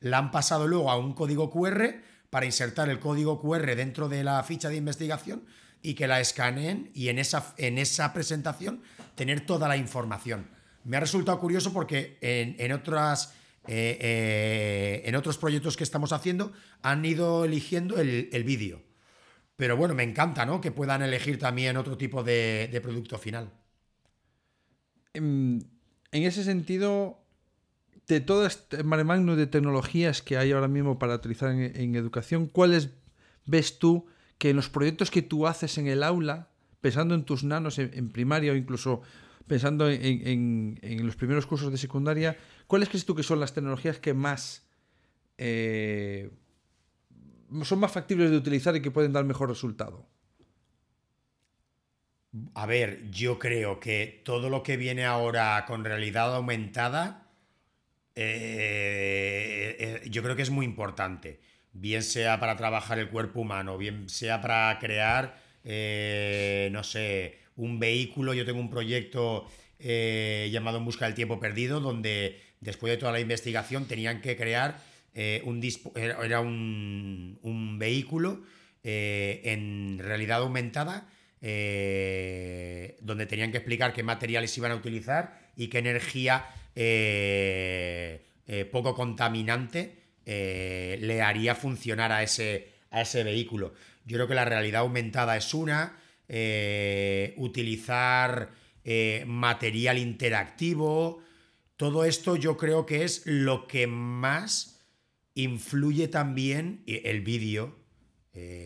la 0.00 0.18
han 0.18 0.30
pasado 0.32 0.66
luego 0.66 0.90
a 0.90 0.96
un 0.96 1.12
código 1.12 1.50
QR 1.50 2.00
para 2.30 2.46
insertar 2.46 2.88
el 2.88 2.98
código 2.98 3.40
QR 3.40 3.76
dentro 3.76 4.08
de 4.08 4.24
la 4.24 4.42
ficha 4.42 4.70
de 4.70 4.76
investigación 4.76 5.44
y 5.82 5.94
que 5.94 6.08
la 6.08 6.18
escaneen 6.20 6.90
y 6.94 7.10
en 7.10 7.20
esa, 7.20 7.54
en 7.58 7.78
esa 7.78 8.12
presentación 8.12 8.82
tener 9.14 9.46
toda 9.46 9.68
la 9.68 9.76
información. 9.76 10.48
Me 10.84 10.96
ha 10.96 11.00
resultado 11.00 11.38
curioso 11.38 11.72
porque 11.72 12.18
en, 12.20 12.72
otras, 12.72 13.34
eh, 13.66 13.98
eh, 14.00 15.02
en 15.04 15.14
otros 15.14 15.38
proyectos 15.38 15.76
que 15.76 15.84
estamos 15.84 16.12
haciendo 16.12 16.52
han 16.82 17.04
ido 17.04 17.44
eligiendo 17.44 17.98
el, 17.98 18.44
vídeo. 18.44 18.82
Pero 19.56 19.76
bueno, 19.76 19.94
me 19.94 20.02
encanta 20.02 20.46
¿no? 20.46 20.60
que 20.60 20.72
puedan 20.72 21.02
elegir 21.02 21.38
también 21.38 21.76
otro 21.76 21.96
tipo 21.96 22.22
de, 22.22 22.80
producto 22.82 23.18
final. 23.18 23.50
En, 25.14 25.70
ese 26.10 26.44
sentido, 26.44 27.22
de 28.06 28.20
todo 28.20 28.46
este 28.46 28.82
mare 28.82 29.04
magnum 29.04 29.36
de 29.36 29.46
tecnologías 29.46 30.22
que 30.22 30.36
hay 30.36 30.52
ahora 30.52 30.68
mismo 30.68 30.98
para 30.98 31.14
utilizar 31.14 31.50
en, 31.50 31.60
en 31.74 31.94
educación, 31.94 32.46
¿cuáles 32.46 32.90
ves 33.46 33.78
tú 33.78 34.06
que 34.42 34.50
en 34.50 34.56
los 34.56 34.68
proyectos 34.68 35.12
que 35.12 35.22
tú 35.22 35.46
haces 35.46 35.78
en 35.78 35.86
el 35.86 36.02
aula, 36.02 36.48
pensando 36.80 37.14
en 37.14 37.22
tus 37.22 37.44
nanos 37.44 37.78
en, 37.78 38.10
primaria 38.10 38.50
o 38.50 38.56
incluso 38.56 39.02
pensando 39.46 39.88
en, 39.90 40.78
los 41.04 41.16
primeros 41.16 41.46
cursos 41.46 41.70
de 41.70 41.78
secundaria, 41.78 42.36
¿cuáles 42.66 42.88
crees 42.88 43.04
tú 43.04 43.14
que 43.14 43.22
son 43.22 43.40
las 43.40 43.52
tecnologías 43.52 43.98
que 43.98 44.14
más 44.14 44.66
eh, 45.38 46.30
son 47.62 47.78
más 47.80 47.92
factibles 47.92 48.30
de 48.30 48.36
utilizar 48.36 48.74
y 48.76 48.82
que 48.82 48.90
pueden 48.90 49.12
dar 49.12 49.24
mejor 49.24 49.48
resultado? 49.48 50.06
A 52.54 52.64
ver, 52.64 53.10
yo 53.10 53.38
creo 53.38 53.78
que 53.78 54.22
todo 54.24 54.48
lo 54.48 54.62
que 54.62 54.76
viene 54.76 55.04
ahora 55.04 55.64
con 55.66 55.84
realidad 55.84 56.34
aumentada, 56.34 57.30
eh, 58.14 59.76
eh, 59.78 60.08
yo 60.08 60.22
creo 60.22 60.34
que 60.34 60.42
es 60.42 60.50
muy 60.50 60.64
importante 60.64 61.40
bien 61.72 62.02
sea 62.02 62.38
para 62.38 62.56
trabajar 62.56 62.98
el 62.98 63.08
cuerpo 63.08 63.40
humano, 63.40 63.78
bien 63.78 64.08
sea 64.08 64.40
para 64.40 64.78
crear, 64.78 65.40
eh, 65.64 66.68
no 66.72 66.84
sé, 66.84 67.38
un 67.56 67.78
vehículo. 67.78 68.34
Yo 68.34 68.44
tengo 68.44 68.60
un 68.60 68.70
proyecto 68.70 69.48
eh, 69.78 70.48
llamado 70.52 70.78
En 70.78 70.84
Busca 70.84 71.06
del 71.06 71.14
Tiempo 71.14 71.40
Perdido, 71.40 71.80
donde 71.80 72.40
después 72.60 72.90
de 72.90 72.96
toda 72.96 73.12
la 73.12 73.20
investigación 73.20 73.86
tenían 73.86 74.20
que 74.20 74.36
crear 74.36 74.78
eh, 75.14 75.42
un, 75.44 75.60
era 75.94 76.40
un, 76.40 77.38
un 77.42 77.78
vehículo 77.78 78.42
en 78.84 80.00
realidad 80.00 80.40
aumentada, 80.40 81.06
donde 81.40 83.26
tenían 83.28 83.52
que 83.52 83.58
explicar 83.58 83.92
qué 83.92 84.02
materiales 84.02 84.58
iban 84.58 84.72
a 84.72 84.74
utilizar 84.74 85.38
y 85.56 85.68
qué 85.68 85.78
energía 85.78 86.46
poco 88.72 88.96
contaminante 88.96 90.02
eh, 90.24 90.98
le 91.00 91.20
haría 91.20 91.56
funcionar 91.56 92.12
a 92.12 92.22
ese, 92.22 92.68
a 92.90 93.00
ese 93.00 93.24
vehículo. 93.24 93.74
Yo 94.04 94.16
creo 94.16 94.28
que 94.28 94.34
la 94.34 94.44
realidad 94.44 94.82
aumentada 94.82 95.36
es 95.36 95.54
una, 95.54 95.98
eh, 96.28 97.34
utilizar 97.36 98.50
eh, 98.84 99.24
material 99.26 99.98
interactivo, 99.98 101.22
todo 101.76 102.04
esto 102.04 102.36
yo 102.36 102.56
creo 102.56 102.86
que 102.86 103.04
es 103.04 103.22
lo 103.26 103.66
que 103.66 103.86
más 103.86 104.80
influye 105.34 106.08
también 106.08 106.84
el 106.86 107.22
vídeo, 107.22 107.76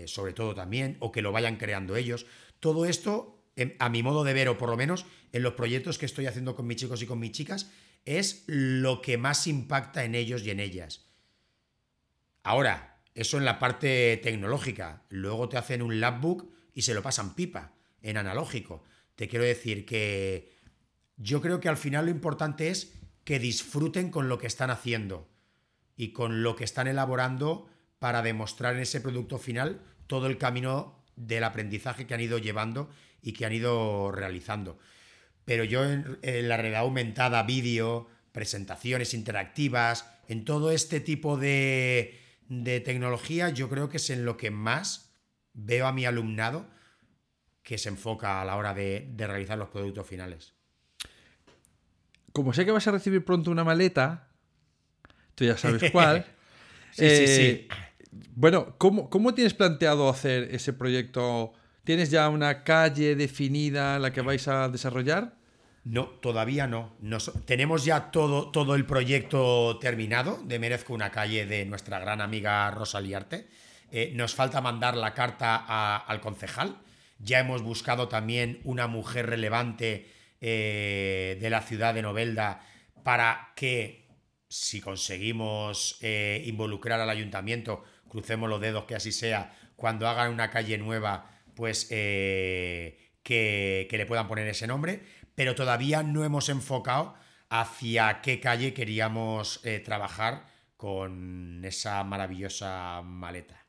sobre 0.07 0.33
todo 0.33 0.55
también, 0.55 0.97
o 1.01 1.13
que 1.13 1.23
lo 1.23 1.33
vayan 1.33 1.57
creando 1.57 1.97
ellos. 1.97 2.27
Todo 2.61 2.85
esto, 2.85 3.43
a 3.79 3.89
mi 3.89 4.03
modo 4.03 4.23
de 4.23 4.35
ver, 4.35 4.49
o 4.49 4.59
por 4.59 4.69
lo 4.69 4.77
menos 4.77 5.07
en 5.33 5.43
los 5.43 5.55
proyectos 5.55 5.97
que 5.97 6.07
estoy 6.07 6.27
haciendo 6.27 6.55
con 6.55 6.67
mis 6.67 6.77
chicos 6.77 7.01
y 7.03 7.07
con 7.07 7.19
mis 7.19 7.33
chicas, 7.33 7.71
es 8.07 8.45
lo 8.47 9.03
que 9.03 9.19
más 9.19 9.47
impacta 9.47 10.05
en 10.05 10.15
ellos 10.15 10.43
y 10.45 10.51
en 10.51 10.61
ellas. 10.61 11.07
Ahora, 12.43 12.96
eso 13.17 13.39
en 13.39 13.45
la 13.45 13.59
parte 13.59 14.21
tecnológica. 14.23 15.03
Luego 15.09 15.49
te 15.49 15.57
hacen 15.57 15.83
un 15.83 16.01
labbook 16.01 16.49
y 16.75 16.83
se 16.83 16.95
lo 16.95 17.03
pasan 17.03 17.35
pipa, 17.35 17.73
en 18.03 18.19
analógico. 18.19 18.85
Te 19.17 19.27
quiero 19.27 19.45
decir 19.45 19.87
que 19.87 20.53
yo 21.17 21.41
creo 21.41 21.59
que 21.59 21.71
al 21.71 21.79
final 21.79 22.05
lo 22.05 22.11
importante 22.11 22.69
es 22.69 22.93
que 23.25 23.39
disfruten 23.39 24.11
con 24.11 24.29
lo 24.29 24.39
que 24.39 24.47
están 24.47 24.71
haciendo 24.71 25.29
y 25.97 26.13
con 26.13 26.43
lo 26.43 26.55
que 26.57 26.65
están 26.65 26.87
elaborando 26.89 27.67
para 27.99 28.21
demostrar 28.21 28.75
en 28.75 28.83
ese 28.83 29.01
producto 29.01 29.39
final 29.39 29.81
todo 30.07 30.27
el 30.27 30.37
camino 30.37 31.03
del 31.17 31.45
aprendizaje 31.45 32.07
que 32.07 32.13
han 32.13 32.21
ido 32.21 32.37
llevando 32.37 32.91
y 33.23 33.33
que 33.33 33.47
han 33.47 33.55
ido 33.55 34.13
realizando. 34.13 34.79
Pero 35.47 35.65
yo 35.65 35.85
en, 35.85 36.19
la 36.23 36.59
realidad 36.59 36.83
aumentada, 36.83 37.43
vídeo, 37.45 38.09
presentaciones 38.33 39.15
interactivas, 39.15 40.07
en 40.29 40.45
todo 40.45 40.71
este 40.71 41.01
tipo 41.01 41.39
de, 41.39 42.21
de 42.49 42.81
tecnología 42.81 43.51
yo 43.51 43.69
creo 43.69 43.89
que 43.89 43.97
es 43.97 44.11
en 44.11 44.25
lo 44.25 44.37
que 44.37 44.51
más 44.51 45.13
veo 45.53 45.87
a 45.87 45.93
mi 45.93 46.05
alumnado 46.05 46.69
que 47.63 47.79
se 47.79 47.89
enfoca 47.89 48.41
a 48.41 48.45
la 48.45 48.57
hora 48.57 48.75
de, 48.75 49.13
realizar 49.19 49.59
los 49.59 49.69
productos 49.69 50.07
finales. 50.07 50.55
Como 52.33 52.53
sé 52.53 52.65
que 52.65 52.71
vas 52.71 52.87
a 52.87 52.93
recibir 52.93 53.25
pronto 53.25 53.51
una 53.51 53.65
maleta, 53.65 54.29
tú 55.35 55.45
ya 55.45 55.57
sabes 55.57 55.91
cuál. 55.93 56.25
sí, 56.93 57.09
sí, 57.09 57.27
sí. 57.27 57.43
Eh, 57.43 57.69
bueno, 58.35 58.77
¿cómo, 58.79 59.11
¿cómo, 59.11 59.35
tienes 59.35 59.55
planteado 59.55 60.09
hacer 60.09 60.55
ese 60.55 60.73
proyecto? 60.73 61.53
¿Tienes 61.83 62.11
ya 62.11 62.29
una 62.29 62.63
calle 62.63 63.17
definida 63.17 63.97
en 63.97 64.03
la 64.03 64.13
que 64.13 64.21
vais 64.21 64.47
a 64.49 64.69
desarrollar? 64.69 65.36
No, 65.87 66.07
todavía 66.07 66.67
no. 66.67 66.97
tenemos 67.45 67.85
ya 67.85 68.11
todo, 68.11 68.51
todo 68.51 68.75
el 68.75 68.87
proyecto 68.87 69.79
terminado 69.79 70.41
de 70.43 70.59
Merezco 70.59 70.93
una 70.93 71.13
calle 71.13 71.47
de 71.47 71.65
nuestra 71.65 72.01
gran 72.01 72.21
amiga 72.21 72.69
Rosa 72.73 73.01
Liarte. 73.01 73.47
Eh, 73.93 74.11
nos 74.17 74.35
falta 74.35 74.61
mandar 74.61 74.97
la 74.97 75.15
carta 75.15 75.99
al 75.99 76.21
concejal. 76.21 76.77
Ya 77.21 77.39
hemos 77.39 77.63
buscado 77.63 78.09
también 78.09 78.61
una 78.65 78.89
mujer 78.89 79.27
relevante 79.27 80.11
eh, 80.41 81.39
de 81.41 81.51
la 81.51 81.63
ciudad 81.63 81.95
de 81.95 82.03
Novelda 82.03 82.67
para 83.05 83.53
que, 83.55 84.09
si 84.49 84.81
conseguimos 84.81 85.99
eh, 86.03 86.43
involucrar 86.47 87.01
al 87.01 87.11
ayuntamiento, 87.11 87.85
crucemos 88.09 88.51
los 88.51 88.61
dedos 88.61 88.87
que 88.87 88.97
así 88.97 89.13
sea, 89.13 89.57
cuando 89.77 90.09
hagan 90.09 90.33
una 90.33 90.51
calle 90.51 90.79
nueva, 90.79 91.31
pues 91.55 91.85
que, 91.85 92.99
que 93.23 93.89
le 93.97 94.07
puedan 94.07 94.27
poner 94.27 94.49
ese 94.49 94.67
nombre 94.67 95.25
pero 95.37 95.55
todavía 95.55 96.03
no 96.03 96.25
hemos 96.25 96.49
enfocado 96.49 97.15
hacia 97.49 98.21
qué 98.23 98.41
calle 98.41 98.75
queríamos 98.75 99.61
eh, 99.63 99.79
trabajar 99.79 100.49
con 100.77 101.65
esa 101.65 102.03
maravillosa 102.03 103.03
maleta. 103.03 103.65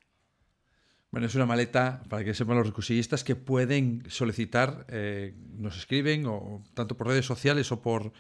Bueno, 1.12 1.28
es 1.28 1.36
una 1.36 1.46
maleta, 1.46 2.04
para 2.10 2.24
que 2.24 2.34
sepan 2.34 2.58
los 2.58 2.68
recursillistas, 2.68 3.24
que 3.24 3.36
pueden 3.36 4.04
solicitar, 4.10 4.86
eh, 4.90 5.36
nos 5.58 5.78
escriben, 5.78 6.26
o 6.26 6.64
tanto 6.74 6.98
por 6.98 7.08
redes 7.08 7.26
sociales 7.26 7.72
o 7.72 7.82
por, 7.82 8.12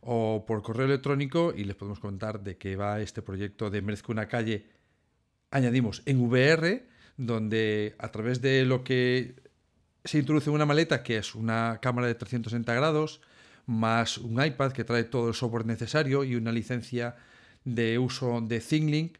o 0.00 0.44
por 0.46 0.62
correo 0.62 0.86
electrónico, 0.86 1.52
y 1.56 1.64
les 1.64 1.76
podemos 1.76 2.00
contar 2.00 2.40
de 2.40 2.56
qué 2.56 2.76
va 2.76 3.00
este 3.00 3.22
proyecto 3.22 3.70
de 3.70 3.82
Merezco 3.82 4.12
una 4.12 4.26
calle. 4.26 4.66
Añadimos 5.50 6.02
en 6.06 6.20
VR, 6.20 6.86
donde 7.16 7.94
a 7.98 8.08
través 8.10 8.40
de 8.42 8.64
lo 8.64 8.82
que 8.82 9.41
se 10.04 10.18
introduce 10.18 10.50
una 10.50 10.66
maleta 10.66 11.02
que 11.02 11.16
es 11.16 11.34
una 11.34 11.78
cámara 11.80 12.06
de 12.06 12.14
360 12.14 12.74
grados, 12.74 13.20
más 13.66 14.18
un 14.18 14.44
iPad 14.44 14.72
que 14.72 14.84
trae 14.84 15.04
todo 15.04 15.28
el 15.28 15.34
software 15.34 15.66
necesario 15.66 16.24
y 16.24 16.34
una 16.34 16.52
licencia 16.52 17.16
de 17.64 17.98
uso 17.98 18.40
de 18.40 18.60
ThinkLink, 18.60 19.18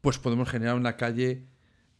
pues 0.00 0.18
podemos 0.18 0.48
generar 0.48 0.76
una 0.76 0.96
calle 0.96 1.46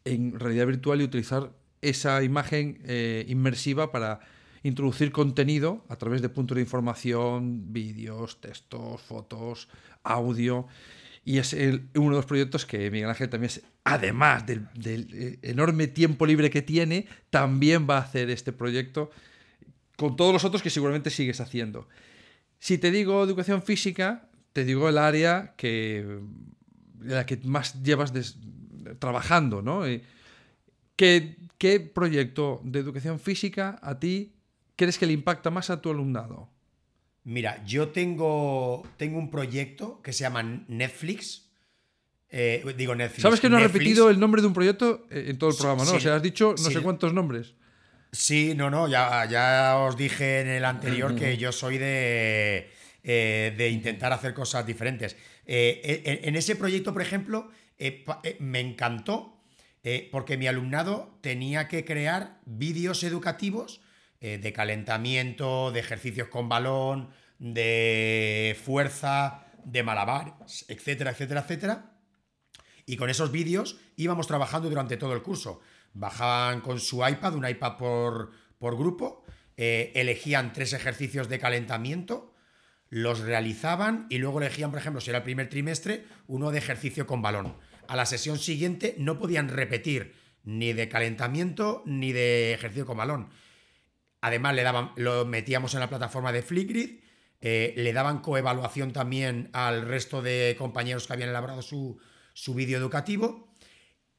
en 0.05 0.39
realidad 0.39 0.67
virtual 0.67 1.01
y 1.01 1.05
utilizar 1.05 1.53
esa 1.81 2.23
imagen 2.23 2.83
eh, 2.85 3.25
inmersiva 3.29 3.91
para 3.91 4.21
introducir 4.63 5.13
contenido 5.13 5.85
a 5.89 5.97
través 5.97 6.21
de 6.21 6.29
puntos 6.29 6.57
de 6.57 6.63
información, 6.63 7.73
vídeos, 7.73 8.41
textos, 8.41 9.01
fotos, 9.01 9.69
audio 10.03 10.67
y 11.25 11.39
es 11.39 11.53
uno 11.53 12.11
de 12.11 12.17
los 12.17 12.27
proyectos 12.27 12.65
que 12.65 12.91
Miguel 12.91 13.09
Ángel 13.09 13.29
también, 13.29 13.53
además 13.85 14.47
del, 14.47 14.69
eh, 14.85 15.39
enorme 15.43 15.87
tiempo 15.87 16.27
libre 16.27 16.51
que 16.51 16.63
tiene, 16.63 17.07
también 17.29 17.87
va 17.89 17.99
a 17.99 18.03
hacer 18.03 18.31
este 18.31 18.53
proyecto 18.53 19.11
con 19.97 20.17
todos 20.17 20.33
los 20.33 20.45
otros 20.45 20.63
que 20.63 20.71
seguramente 20.71 21.11
sigues 21.11 21.41
haciendo. 21.41 21.89
Si 22.59 22.79
te 22.79 22.91
digo 22.91 23.23
educación 23.23 23.63
física, 23.63 24.31
te 24.53 24.65
digo 24.65 24.89
el 24.89 24.97
área 24.97 25.55
que, 25.57 26.21
la 27.01 27.27
que 27.27 27.39
más 27.45 27.83
llevas 27.83 28.13
trabajando, 28.99 29.61
¿no? 29.61 29.85
Eh, 29.85 30.03
¿qué, 30.97 31.37
¿qué 31.59 31.81
proyecto 31.81 32.63
de 32.65 32.81
educación 32.81 33.21
física 33.21 33.79
a 33.83 33.99
ti 33.99 34.33
crees 34.75 34.99
que 34.99 35.07
le 35.07 35.13
impacta 35.13 35.51
más 35.51 35.69
a 35.69 35.83
tu 35.83 35.91
alumnado? 35.91 36.49
Mira, 37.31 37.63
yo 37.65 37.91
tengo, 37.91 38.83
tengo 38.97 39.17
un 39.17 39.31
proyecto 39.31 40.03
que 40.03 40.13
se 40.13 40.23
llama 40.23 40.43
Netflix. 40.67 41.49
Eh, 42.29 42.65
digo 42.77 42.97
Netflix. 42.97 43.23
¿Sabes 43.23 43.39
que 43.39 43.49
no 43.49 43.57
has 43.57 43.63
repetido 43.63 44.11
el 44.11 44.19
nombre 44.19 44.43
de 44.43 44.49
un 44.49 44.53
proyecto 44.53 45.07
eh, 45.13 45.27
en 45.29 45.39
todo 45.39 45.51
el 45.51 45.57
programa, 45.57 45.85
no? 45.85 45.93
o 45.93 46.01
sea, 46.01 46.17
has 46.17 46.23
dicho 46.23 46.57
no 46.61 46.71
sé 46.71 46.81
cuántos 46.81 47.15
nombres. 47.15 47.55
Sí, 48.11 48.55
no, 48.57 48.69
no, 48.69 48.89
ya, 48.89 49.25
ya 49.27 49.77
os 49.79 49.97
dije 49.97 50.41
en 50.41 50.49
el 50.49 50.65
anterior 50.65 51.15
que 51.15 51.37
yo 51.37 51.53
soy 51.53 51.79
de, 51.79 52.69
eh, 53.05 53.55
de 53.57 53.69
intentar 53.69 54.13
hacer 54.13 54.35
cosas 54.35 54.67
diferentes. 54.67 55.17
en, 55.47 56.35
ese 56.35 56.57
proyecto, 56.57 56.93
por 56.93 57.03
ejemplo, 57.03 57.49
me 58.41 58.59
encantó 58.59 59.41
porque 60.11 60.37
mi 60.37 60.49
alumnado 60.49 61.17
tenía 61.21 61.69
que 61.69 61.85
crear 61.85 62.41
vídeos 62.45 63.05
educativos 63.05 63.83
de 64.21 64.53
calentamiento, 64.53 65.71
de 65.71 65.79
ejercicios 65.79 66.27
con 66.27 66.49
balón, 66.49 67.11
de 67.41 68.57
fuerza, 68.63 69.47
de 69.65 69.83
malabares, 69.83 70.65
etcétera, 70.69 71.11
etcétera, 71.11 71.41
etcétera. 71.41 71.97
Y 72.87 72.97
con 72.97 73.11
esos 73.11 73.33
vídeos 73.33 73.81
íbamos 73.97 74.27
trabajando 74.27 74.69
durante 74.69 74.97
todo 74.97 75.15
el 75.15 75.23
curso. 75.23 75.61
Bajaban 75.93 76.61
con 76.61 76.79
su 76.79 77.07
iPad, 77.07 77.35
un 77.35 77.49
iPad 77.49 77.77
por, 77.77 78.31
por 78.59 78.77
grupo, 78.77 79.25
eh, 79.57 79.91
elegían 79.95 80.53
tres 80.53 80.73
ejercicios 80.75 81.29
de 81.29 81.39
calentamiento, 81.39 82.35
los 82.91 83.21
realizaban 83.21 84.07
y 84.11 84.19
luego 84.19 84.41
elegían, 84.41 84.71
por 84.71 84.81
ejemplo, 84.81 85.01
si 85.01 85.11
era 85.11 85.19
el 85.19 85.25
primer 85.25 85.49
trimestre, 85.49 86.05
uno 86.27 86.51
de 86.51 86.59
ejercicio 86.59 87.07
con 87.07 87.23
balón. 87.23 87.57
A 87.89 87.97
la 87.97 88.07
sesión 88.07 88.39
siguiente 88.39 88.95
no 88.99 89.19
podían 89.19 89.49
repetir 89.49 90.15
ni 90.45 90.73
de 90.73 90.89
calentamiento 90.89 91.83
ni 91.87 92.13
de 92.13 92.53
ejercicio 92.53 92.87
con 92.87 92.99
balón. 92.99 93.31
Además, 94.21 94.55
le 94.55 94.63
daban, 94.63 94.93
lo 94.97 95.25
metíamos 95.25 95.75
en 95.75 95.81
la 95.81 95.89
plataforma 95.89 96.33
de 96.33 96.43
Flickr, 96.43 97.01
eh, 97.41 97.73
le 97.77 97.93
daban 97.93 98.21
coevaluación 98.21 98.93
también 98.93 99.49
al 99.53 99.87
resto 99.87 100.23
de 100.23 100.55
compañeros 100.59 101.07
que 101.07 101.13
habían 101.15 101.31
elaborado 101.31 101.63
su, 101.63 101.99
su 102.35 102.55
vídeo 102.55 102.79
educativo. 102.79 103.55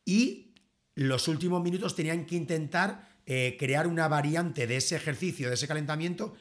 Y 0.05 0.55
los 0.95 1.27
últimos 1.27 1.62
minutos 1.62 1.95
tenían 1.95 2.25
que 2.25 2.36
intentar 2.36 3.10
eh, 3.25 3.55
crear 3.60 3.88
una 3.88 4.07
variante 4.07 4.67
de 4.67 4.77
ese 4.77 4.95
ejercicio, 4.95 5.47
de 5.47 5.55
ese 5.55 5.67
calentamiento, 5.67 6.36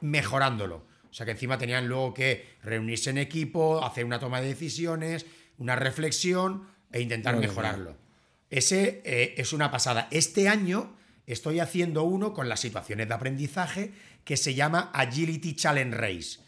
mejorándolo. 0.00 0.86
O 1.08 1.14
sea 1.14 1.24
que 1.24 1.32
encima 1.32 1.58
tenían 1.58 1.86
luego 1.86 2.12
que 2.12 2.56
reunirse 2.62 3.10
en 3.10 3.18
equipo, 3.18 3.84
hacer 3.84 4.04
una 4.04 4.18
toma 4.18 4.40
de 4.40 4.48
decisiones, 4.48 5.26
una 5.58 5.76
reflexión 5.76 6.66
e 6.90 7.00
intentar 7.00 7.36
mejorarlo. 7.36 7.96
Ese 8.50 9.00
eh, 9.04 9.34
es 9.36 9.52
una 9.52 9.70
pasada. 9.70 10.08
Este 10.10 10.48
año 10.48 10.96
estoy 11.26 11.60
haciendo 11.60 12.04
uno 12.04 12.32
con 12.32 12.48
las 12.48 12.60
situaciones 12.60 13.08
de 13.08 13.14
aprendizaje 13.14 13.92
que 14.24 14.36
se 14.36 14.54
llama 14.54 14.90
Agility 14.92 15.54
Challenge 15.54 15.96
Race, 15.96 16.40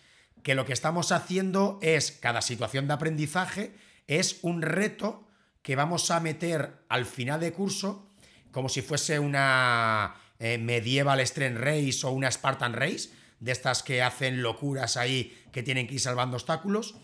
que 0.42 0.54
lo 0.54 0.64
que 0.64 0.72
estamos 0.72 1.12
haciendo 1.12 1.78
es, 1.82 2.12
cada 2.12 2.42
situación 2.42 2.86
de 2.86 2.94
aprendizaje 2.94 3.72
es 4.06 4.38
un 4.42 4.62
reto 4.62 5.26
que 5.62 5.76
vamos 5.76 6.10
a 6.10 6.20
meter 6.20 6.84
al 6.88 7.06
final 7.06 7.40
de 7.40 7.52
curso, 7.52 8.08
como 8.52 8.68
si 8.68 8.82
fuese 8.82 9.18
una 9.18 10.14
eh, 10.38 10.58
Medieval 10.58 11.26
Strength 11.26 11.58
Race 11.58 12.06
o 12.06 12.10
una 12.10 12.30
Spartan 12.30 12.72
Race, 12.72 13.10
de 13.40 13.52
estas 13.52 13.82
que 13.82 14.02
hacen 14.02 14.42
locuras 14.42 14.96
ahí, 14.96 15.36
que 15.52 15.62
tienen 15.62 15.86
que 15.86 15.94
ir 15.94 16.00
salvando 16.00 16.36
obstáculos. 16.36 16.94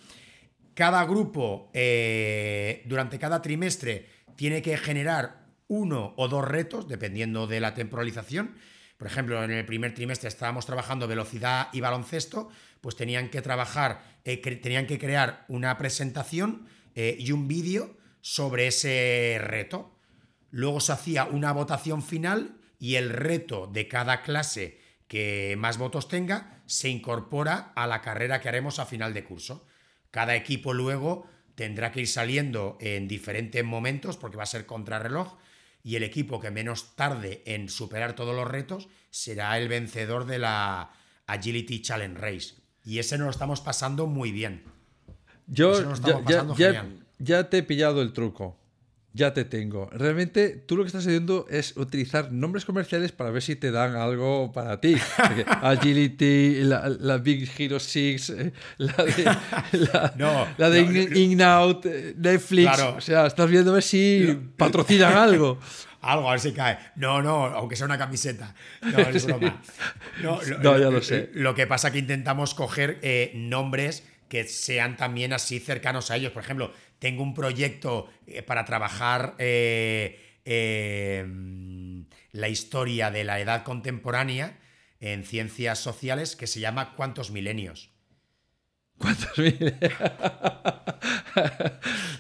Cada 0.75 1.05
grupo, 1.05 1.71
eh, 1.75 2.83
durante 2.87 3.19
cada 3.19 3.43
trimestre, 3.43 4.09
tiene 4.37 4.63
que 4.63 4.79
generar 4.79 5.42
uno 5.73 6.13
o 6.19 6.29
dos 6.29 6.47
retos, 6.47 6.87
dependiendo 6.87 7.47
de 7.47 7.59
la 7.59 7.73
temporalización. 7.73 8.57
Por 8.99 9.07
ejemplo, 9.07 9.43
en 9.43 9.51
el 9.51 9.65
primer 9.65 9.95
trimestre 9.95 10.29
estábamos 10.29 10.67
trabajando 10.67 11.09
velocidad 11.09 11.69
y 11.73 11.81
baloncesto, 11.81 12.51
pues 12.83 12.95
tenían 12.95 13.31
que 13.31 13.41
trabajar, 13.41 14.03
eh, 14.25 14.37
tenían 14.37 14.87
que 14.87 14.99
crear 14.99 15.47
una 15.49 15.79
presentación 15.79 16.69
eh, 16.95 17.17
y 17.19 17.33
un 17.33 17.49
vídeo 17.49 17.97
sobre 18.21 18.67
ese 18.67 19.39
reto. 19.41 19.99
Luego 20.51 20.79
se 20.79 20.93
hacía 20.93 21.25
una 21.25 21.53
votación 21.53 22.03
final 22.03 22.59
y 22.79 22.97
el 22.97 23.09
reto 23.09 23.67
de 23.67 23.89
cada 23.89 24.21
clase 24.21 24.79
que 25.09 25.55
más 25.57 25.79
votos 25.79 26.07
tenga 26.07 26.63
se 26.67 26.91
incorpora 26.91 27.73
a 27.75 27.87
la 27.87 28.03
carrera 28.03 28.43
que 28.43 28.51
haremos 28.51 28.79
a 28.79 28.85
final 28.85 29.15
de 29.15 29.25
curso. 29.25 29.67
Cada 30.11 30.37
equipo 30.37 30.75
luego 30.75 31.27
tendrá 31.55 31.93
que 31.93 32.01
ir 32.01 32.09
saliendo 32.09 32.77
en 32.79 33.09
diferentes 33.09 33.65
momentos 33.65 34.19
porque 34.19 34.37
va 34.37 34.43
a 34.43 34.47
ser 34.47 34.67
contrarreloj 34.67 35.39
y 35.83 35.97
el 35.97 36.03
equipo 36.03 36.41
que 36.41 36.51
menos 36.51 36.95
tarde 36.95 37.43
en 37.47 37.69
superar 37.69 38.15
todos 38.15 38.35
los 38.35 38.49
retos 38.49 38.89
será 39.11 39.59
el 39.59 39.69
vencedor 39.69 40.27
de 40.27 40.39
la 40.39 40.93
Agility 41.27 41.83
Challenge 41.83 42.19
Race. 42.19 42.55
Y 42.85 42.99
ese 42.99 43.19
nos 43.19 43.27
lo 43.27 43.31
estamos 43.31 43.61
pasando 43.61 44.07
muy 44.07 44.33
bien. 44.33 44.65
Yo 45.47 45.73
ya, 47.19 47.49
te 47.51 47.59
he 47.59 47.63
pillado 47.63 48.03
el 48.03 48.13
truco. 48.13 48.59
Ya 49.15 49.35
te 49.35 49.45
tengo. 49.45 49.91
Realmente 49.93 50.51
tú 50.51 50.77
lo 50.77 50.85
que 50.85 50.87
estás 50.87 51.07
haciendo 51.07 51.47
es 51.51 51.77
utilizar 51.77 52.33
nombres 52.33 52.65
comerciales 52.65 53.13
para 53.13 53.31
ver 53.31 53.43
si 53.43 53.57
te 53.57 53.71
dan 53.71 53.95
algo 53.95 54.53
para 54.53 54.81
ti. 54.81 54.97
Agility, 55.63 56.63
la, 56.65 57.19
Big 57.19 57.51
Hero 57.59 57.79
6, 57.79 58.31
eh, 58.31 58.53
la 58.79 59.05
de, 59.05 59.25
la, 60.57 60.71
de 60.71 61.11
In, 61.15 61.43
Out, 61.43 61.85
eh, 61.85 62.15
Netflix. 62.17 62.81
O 62.81 63.01
sea, 63.03 63.27
estás 63.27 63.51
viendo 63.51 63.73
a 63.73 63.75
ver 63.75 63.83
si 63.83 64.35
patrocinan 64.57 65.15
algo. 65.15 65.59
algo, 66.01 66.29
a 66.29 66.33
ver 66.33 66.41
si 66.41 66.53
cae. 66.53 66.79
No, 66.97 67.21
no, 67.21 67.45
aunque 67.45 67.77
sea 67.77 67.85
una 67.85 67.99
camiseta. 67.99 68.55
No, 68.81 68.99
es 68.99 69.27
broma. 69.27 69.63
No, 70.23 70.41
ya 70.79 70.91
lo 70.91 71.03
sé. 71.03 71.31
Lo 71.35 71.55
que 71.55 71.67
pasa 71.67 71.89
es 71.89 71.93
que 71.93 71.99
intentamos 71.99 72.55
coger 72.55 72.99
eh, 73.03 73.33
nombres 73.35 74.05
que 74.31 74.45
sean 74.45 74.97
también 74.97 75.35
así 75.35 75.61
cercanos 75.61 76.11
a 76.11 76.17
ellos. 76.17 76.33
Por 76.33 76.43
ejemplo, 76.43 76.73
tengo 77.03 77.25
un 77.25 77.35
proyecto 77.35 78.09
eh, 78.29 78.43
para 78.43 78.65
trabajar 78.65 79.35
eh, 79.39 80.39
em, 80.45 82.05
la 82.31 82.49
historia 82.49 83.11
de 83.11 83.25
la 83.25 83.41
edad 83.41 83.65
contemporánea 83.65 84.61
en 85.01 85.25
ciencias 85.25 85.81
sociales 85.81 86.37
que 86.37 86.47
se 86.47 86.61
llama 86.61 86.95
¿Cuántos 86.95 87.33
milenios? 87.33 87.91
¿Cuántos 88.99 89.37
milenios? 89.37 89.81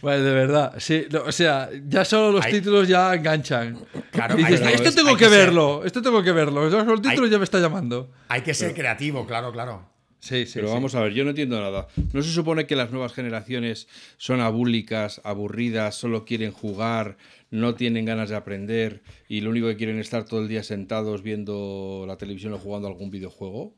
bueno, 0.03 0.25
de 0.25 0.33
verdad. 0.33 0.75
Sí, 0.79 1.07
o 1.25 1.31
sea, 1.31 1.71
ya 1.87 2.05
solo 2.05 2.33
los 2.33 2.47
títulos 2.49 2.88
ya 2.88 3.14
enganchan. 3.14 3.87
Claro, 4.11 4.37
esto 4.37 4.92
tengo 4.92 5.16
que, 5.16 5.29
verlo, 5.29 5.85
esto 5.85 6.03
tengo 6.03 6.25
que 6.25 6.33
verlo. 6.33 6.68
Los 6.68 7.01
títulos 7.01 7.31
ya 7.31 7.38
me 7.38 7.45
está 7.45 7.61
llamando. 7.61 8.11
Hay 8.27 8.40
que 8.40 8.53
ser 8.53 8.75
creativo, 8.75 9.29
claro, 9.29 9.53
claro. 9.53 9.91
Sí, 10.23 10.47
sí. 10.47 10.53
Pero 10.55 10.71
vamos 10.71 10.95
a 10.95 11.01
ver, 11.01 11.13
yo 11.15 11.25
no 11.25 11.31
entiendo 11.31 11.61
nada. 11.61 11.89
¿No 12.13 12.23
se 12.23 12.31
supone 12.31 12.67
que 12.67 12.77
las 12.77 12.93
nuevas 12.93 13.13
generaciones 13.13 13.89
son 14.19 14.41
abúlicas, 14.41 15.21
aburridas, 15.25 15.97
solo 15.97 16.25
quieren 16.25 16.53
jugar, 16.53 17.17
no 17.51 17.75
tienen 17.75 18.05
ganas 18.05 18.31
de 18.31 18.37
aprender 18.37 19.03
y 19.29 19.41
lo 19.41 19.51
único 19.51 19.67
que 19.67 19.77
quieren 19.77 19.99
es 19.99 20.07
estar 20.07 20.25
todo 20.25 20.41
el 20.41 20.49
día 20.49 20.63
sentados 20.63 21.25
viendo 21.25 22.05
la 22.07 22.19
televisión 22.19 22.53
o 22.53 22.59
jugando 22.59 22.87
algún 22.87 23.11
videojuego? 23.11 23.75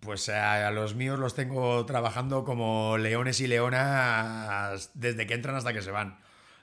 Pues 0.00 0.28
a, 0.28 0.70
los 0.70 0.94
míos 0.94 1.18
los 1.18 1.34
tengo 1.34 1.86
trabajando 1.86 2.44
como 2.44 2.98
leones 2.98 3.40
y 3.40 3.46
leonas 3.46 4.90
desde 4.92 5.26
que 5.26 5.32
entran 5.32 5.56
hasta 5.56 5.72
que 5.72 5.80
se 5.80 5.90
van. 5.90 6.18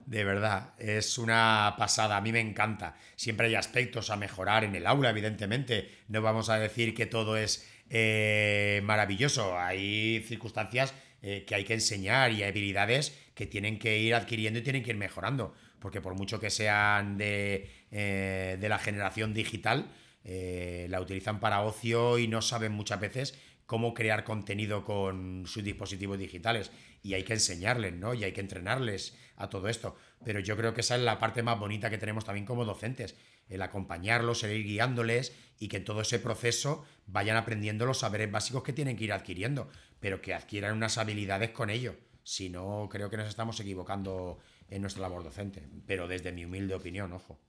De 0.06 0.24
verdad, 0.24 0.74
es 0.78 1.18
una 1.18 1.74
pasada, 1.78 2.18
a 2.18 2.22
mí 2.22 2.32
me 2.32 2.40
encanta. 2.40 2.96
Siempre 3.16 3.48
hay 3.48 3.56
aspectos 3.56 4.12
a 4.12 4.16
mejorar 4.16 4.64
en 4.64 4.76
el 4.76 4.86
aula, 4.86 5.10
evidentemente. 5.10 5.90
No 6.08 6.22
vamos 6.22 6.50
a 6.50 6.60
decir 6.60 6.94
que 6.94 7.08
todo 7.08 7.36
es 7.36 7.68
eh, 7.89 8.82
maravilloso. 8.84 9.58
Hay 9.58 10.23
circunstancias 10.28 10.93
eh, 11.21 11.45
que 11.47 11.56
hay 11.56 11.63
que 11.63 11.73
enseñar 11.73 12.32
y 12.32 12.43
habilidades 12.43 13.17
que 13.34 13.45
tienen 13.45 13.80
que 13.80 14.00
ir 14.00 14.15
adquiriendo 14.15 14.60
y 14.60 14.63
tienen 14.63 14.84
que 14.84 14.91
ir 14.91 14.97
mejorando. 14.97 15.54
Porque 15.80 16.02
por 16.02 16.15
mucho 16.15 16.39
que 16.39 16.50
sean 16.50 17.17
de, 17.17 17.69
eh, 17.92 18.58
de 18.60 18.69
la 18.69 18.79
generación 18.79 19.33
digital, 19.33 19.92
la 20.23 21.00
utilizan 21.00 21.40
para 21.40 21.62
ocio 21.62 22.19
y 22.19 22.27
no 22.27 22.42
saben 22.42 22.73
muchas 22.73 23.00
veces 23.00 23.40
cómo 23.65 23.94
crear 23.94 24.25
contenido 24.25 24.83
con 24.83 25.46
sus 25.46 25.63
dispositivos 25.63 26.19
digitales. 26.19 26.71
Y 27.04 27.13
hay 27.13 27.23
que 27.23 27.33
enseñarles, 27.33 27.93
¿no? 27.93 28.13
Y 28.13 28.23
hay 28.23 28.31
que 28.31 28.41
entrenarles 28.41 29.15
a 29.35 29.50
todo 29.50 29.69
esto. 29.69 29.95
Pero 30.23 30.39
yo 30.39 30.58
creo 30.58 30.73
que 30.73 30.81
esa 30.81 30.95
es 30.95 31.02
la 31.02 31.19
parte 31.19 31.43
más 31.43 31.60
bonita 31.60 31.89
que 31.89 31.98
tenemos 31.98 32.25
también 32.25 32.45
como 32.45 32.65
docentes 32.65 33.15
el 33.50 33.62
acompañarlos, 33.62 34.43
el 34.43 34.58
ir 34.58 34.65
guiándoles 34.65 35.33
y 35.60 35.67
que 35.67 35.77
en 35.77 35.85
todo 35.85 36.02
ese 36.02 36.19
proceso 36.19 36.85
vayan 37.06 37.37
aprendiendo 37.37 37.85
los 37.85 38.00
saberes 38.00 38.31
básicos 38.31 38.63
que 38.63 38.73
tienen 38.73 38.98
que 38.98 39.06
ir 39.06 39.13
adquiriendo, 39.13 39.69
pero 40.00 40.21
que 40.21 40.33
adquieran 40.33 40.75
unas 40.75 40.98
habilidades 40.98 41.52
con 41.52 41.69
ello. 41.69 41.95
Si 42.23 42.50
no, 42.50 42.89
creo 42.91 43.10
que 43.10 43.17
nos 43.17 43.29
estamos 43.29 43.60
equivocando 43.60 44.39
en 44.69 44.81
nuestra 44.81 45.02
labor 45.02 45.23
docente, 45.23 45.63
pero 45.85 46.08
desde 46.08 46.31
mi 46.31 46.43
humilde 46.43 46.75
opinión, 46.75 47.13
ojo. 47.13 47.39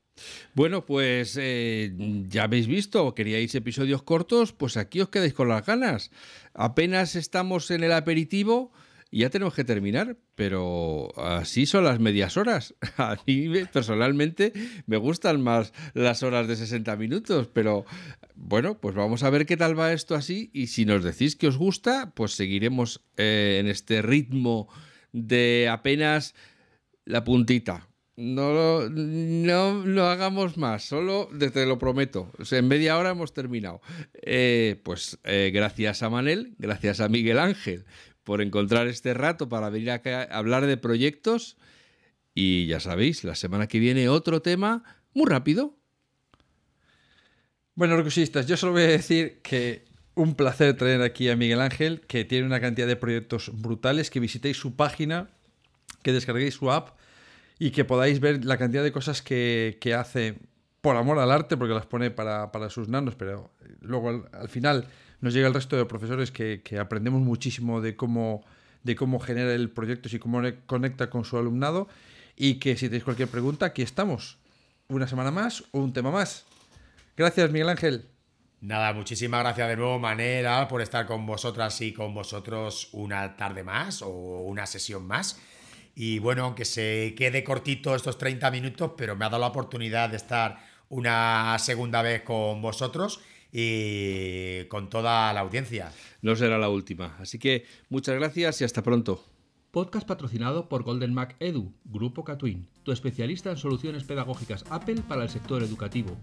Bueno, 0.54 0.84
pues 0.84 1.36
eh, 1.40 1.92
ya 2.28 2.44
habéis 2.44 2.66
visto, 2.66 3.14
queríais 3.14 3.54
episodios 3.54 4.02
cortos, 4.02 4.52
pues 4.52 4.76
aquí 4.76 5.00
os 5.00 5.10
quedáis 5.10 5.34
con 5.34 5.48
las 5.48 5.64
ganas. 5.64 6.10
Apenas 6.54 7.14
estamos 7.14 7.70
en 7.70 7.84
el 7.84 7.92
aperitivo 7.92 8.72
y 9.10 9.20
ya 9.20 9.30
tenemos 9.30 9.54
que 9.54 9.64
terminar, 9.64 10.16
pero 10.34 11.08
así 11.18 11.64
son 11.64 11.84
las 11.84 11.98
medias 11.98 12.36
horas. 12.36 12.74
A 12.98 13.16
mí 13.26 13.48
personalmente 13.72 14.52
me 14.86 14.98
gustan 14.98 15.42
más 15.42 15.72
las 15.94 16.22
horas 16.22 16.46
de 16.46 16.56
60 16.56 16.94
minutos, 16.96 17.48
pero 17.52 17.86
bueno, 18.34 18.78
pues 18.78 18.94
vamos 18.94 19.22
a 19.22 19.30
ver 19.30 19.46
qué 19.46 19.56
tal 19.56 19.78
va 19.78 19.92
esto 19.92 20.14
así 20.14 20.50
y 20.52 20.68
si 20.68 20.84
nos 20.84 21.02
decís 21.02 21.36
que 21.36 21.48
os 21.48 21.56
gusta, 21.56 22.12
pues 22.14 22.32
seguiremos 22.32 23.02
eh, 23.16 23.58
en 23.60 23.66
este 23.66 24.02
ritmo 24.02 24.68
de 25.12 25.68
apenas 25.70 26.34
la 27.04 27.24
puntita. 27.24 27.88
No, 28.16 28.88
no, 28.90 29.84
no 29.84 30.04
hagamos 30.06 30.56
más, 30.56 30.82
solo 30.82 31.30
te 31.38 31.66
lo 31.66 31.78
prometo. 31.78 32.32
en 32.50 32.66
media 32.66 32.98
hora 32.98 33.10
hemos 33.10 33.32
terminado. 33.32 33.80
Eh, 34.22 34.80
pues 34.82 35.18
eh, 35.22 35.52
gracias 35.54 36.02
a 36.02 36.10
Manel, 36.10 36.56
gracias 36.58 37.00
a 37.00 37.08
Miguel 37.08 37.38
Ángel 37.38 37.84
por 38.28 38.42
encontrar 38.42 38.88
este 38.88 39.14
rato 39.14 39.48
para 39.48 39.70
venir 39.70 39.90
a 39.90 40.22
hablar 40.24 40.66
de 40.66 40.76
proyectos. 40.76 41.56
Y 42.34 42.66
ya 42.66 42.78
sabéis, 42.78 43.24
la 43.24 43.34
semana 43.34 43.68
que 43.68 43.78
viene 43.78 44.10
otro 44.10 44.42
tema 44.42 44.84
muy 45.14 45.24
rápido. 45.24 45.78
Bueno, 47.74 47.96
recusistas, 47.96 48.46
yo 48.46 48.58
solo 48.58 48.72
voy 48.72 48.82
a 48.82 48.88
decir 48.88 49.40
que 49.40 49.86
un 50.14 50.34
placer 50.34 50.76
traer 50.76 51.00
aquí 51.00 51.30
a 51.30 51.36
Miguel 51.36 51.62
Ángel, 51.62 52.02
que 52.02 52.26
tiene 52.26 52.44
una 52.44 52.60
cantidad 52.60 52.86
de 52.86 52.96
proyectos 52.96 53.50
brutales, 53.62 54.10
que 54.10 54.20
visitéis 54.20 54.58
su 54.58 54.76
página, 54.76 55.30
que 56.02 56.12
descarguéis 56.12 56.52
su 56.52 56.70
app 56.70 56.98
y 57.58 57.70
que 57.70 57.86
podáis 57.86 58.20
ver 58.20 58.44
la 58.44 58.58
cantidad 58.58 58.82
de 58.82 58.92
cosas 58.92 59.22
que, 59.22 59.78
hace 59.98 60.34
por 60.82 60.96
amor 60.96 61.18
al 61.18 61.30
arte, 61.30 61.56
porque 61.56 61.72
las 61.72 61.86
pone 61.86 62.10
para, 62.10 62.68
sus 62.68 62.88
nanos, 62.88 63.14
pero 63.14 63.54
luego 63.80 64.28
al, 64.32 64.50
final 64.50 64.86
nos 65.20 65.34
llega 65.34 65.48
el 65.48 65.54
resto 65.54 65.76
de 65.76 65.84
profesores 65.84 66.30
que, 66.30 66.62
aprendemos 66.80 67.20
muchísimo 67.20 67.80
de 67.80 67.96
cómo, 67.96 68.44
de 68.84 68.96
cómo 68.96 69.18
genera 69.18 69.52
el 69.52 69.70
proyecto 69.70 70.08
y 70.12 70.18
cómo 70.18 70.40
conecta 70.66 71.10
con 71.10 71.24
su 71.24 71.36
alumnado. 71.38 71.88
Y 72.36 72.54
que 72.54 72.76
si 72.76 72.86
tenéis 72.86 73.04
cualquier 73.04 73.28
pregunta, 73.28 73.66
aquí 73.66 73.82
estamos. 73.82 74.38
Una 74.88 75.08
semana 75.08 75.30
más 75.30 75.64
o 75.72 75.80
un 75.80 75.92
tema 75.92 76.10
más. 76.10 76.46
Gracias, 77.16 77.50
Miguel 77.50 77.68
Ángel. 77.68 78.06
Nada, 78.60 78.92
muchísimas 78.92 79.40
gracias 79.40 79.68
de 79.68 79.76
nuevo, 79.76 79.98
Manera, 79.98 80.66
por 80.66 80.82
estar 80.82 81.06
con 81.06 81.26
vosotras 81.26 81.80
y 81.80 81.92
con 81.92 82.14
vosotros 82.14 82.88
una 82.92 83.36
tarde 83.36 83.62
más 83.62 84.02
o 84.02 84.08
una 84.08 84.66
sesión 84.66 85.06
más. 85.06 85.40
Y 85.94 86.20
bueno, 86.20 86.44
aunque 86.44 86.64
se 86.64 87.14
quede 87.16 87.42
cortito 87.42 87.94
estos 87.94 88.18
30 88.18 88.50
minutos, 88.52 88.92
pero 88.96 89.16
me 89.16 89.24
ha 89.24 89.28
dado 89.28 89.40
la 89.40 89.48
oportunidad 89.48 90.10
de 90.10 90.16
estar 90.16 90.58
una 90.88 91.56
segunda 91.58 92.02
vez 92.02 92.22
con 92.22 92.62
vosotros 92.62 93.20
y 93.52 94.64
con 94.66 94.88
toda 94.88 95.32
la 95.32 95.40
audiencia. 95.40 95.92
No 96.22 96.36
será 96.36 96.58
la 96.58 96.68
última. 96.68 97.16
Así 97.18 97.38
que 97.38 97.64
muchas 97.88 98.16
gracias 98.16 98.60
y 98.60 98.64
hasta 98.64 98.82
pronto. 98.82 99.24
Podcast 99.70 100.06
patrocinado 100.06 100.68
por 100.68 100.82
Golden 100.82 101.12
Mac 101.12 101.36
Edu, 101.40 101.74
Grupo 101.84 102.24
Catwin, 102.24 102.68
tu 102.84 102.92
especialista 102.92 103.50
en 103.50 103.58
soluciones 103.58 104.04
pedagógicas 104.04 104.64
Apple 104.70 105.02
para 105.06 105.24
el 105.24 105.28
sector 105.28 105.62
educativo. 105.62 106.16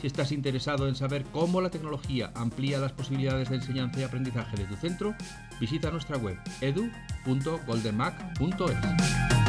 Si 0.00 0.06
estás 0.06 0.32
interesado 0.32 0.88
en 0.88 0.94
saber 0.94 1.24
cómo 1.32 1.60
la 1.60 1.68
tecnología 1.70 2.32
amplía 2.34 2.78
las 2.78 2.92
posibilidades 2.92 3.50
de 3.50 3.56
enseñanza 3.56 4.00
y 4.00 4.04
aprendizaje 4.04 4.56
de 4.56 4.64
tu 4.64 4.76
centro, 4.76 5.14
visita 5.60 5.90
nuestra 5.90 6.16
web 6.16 6.38
edu.goldenmac.es. 6.60 9.45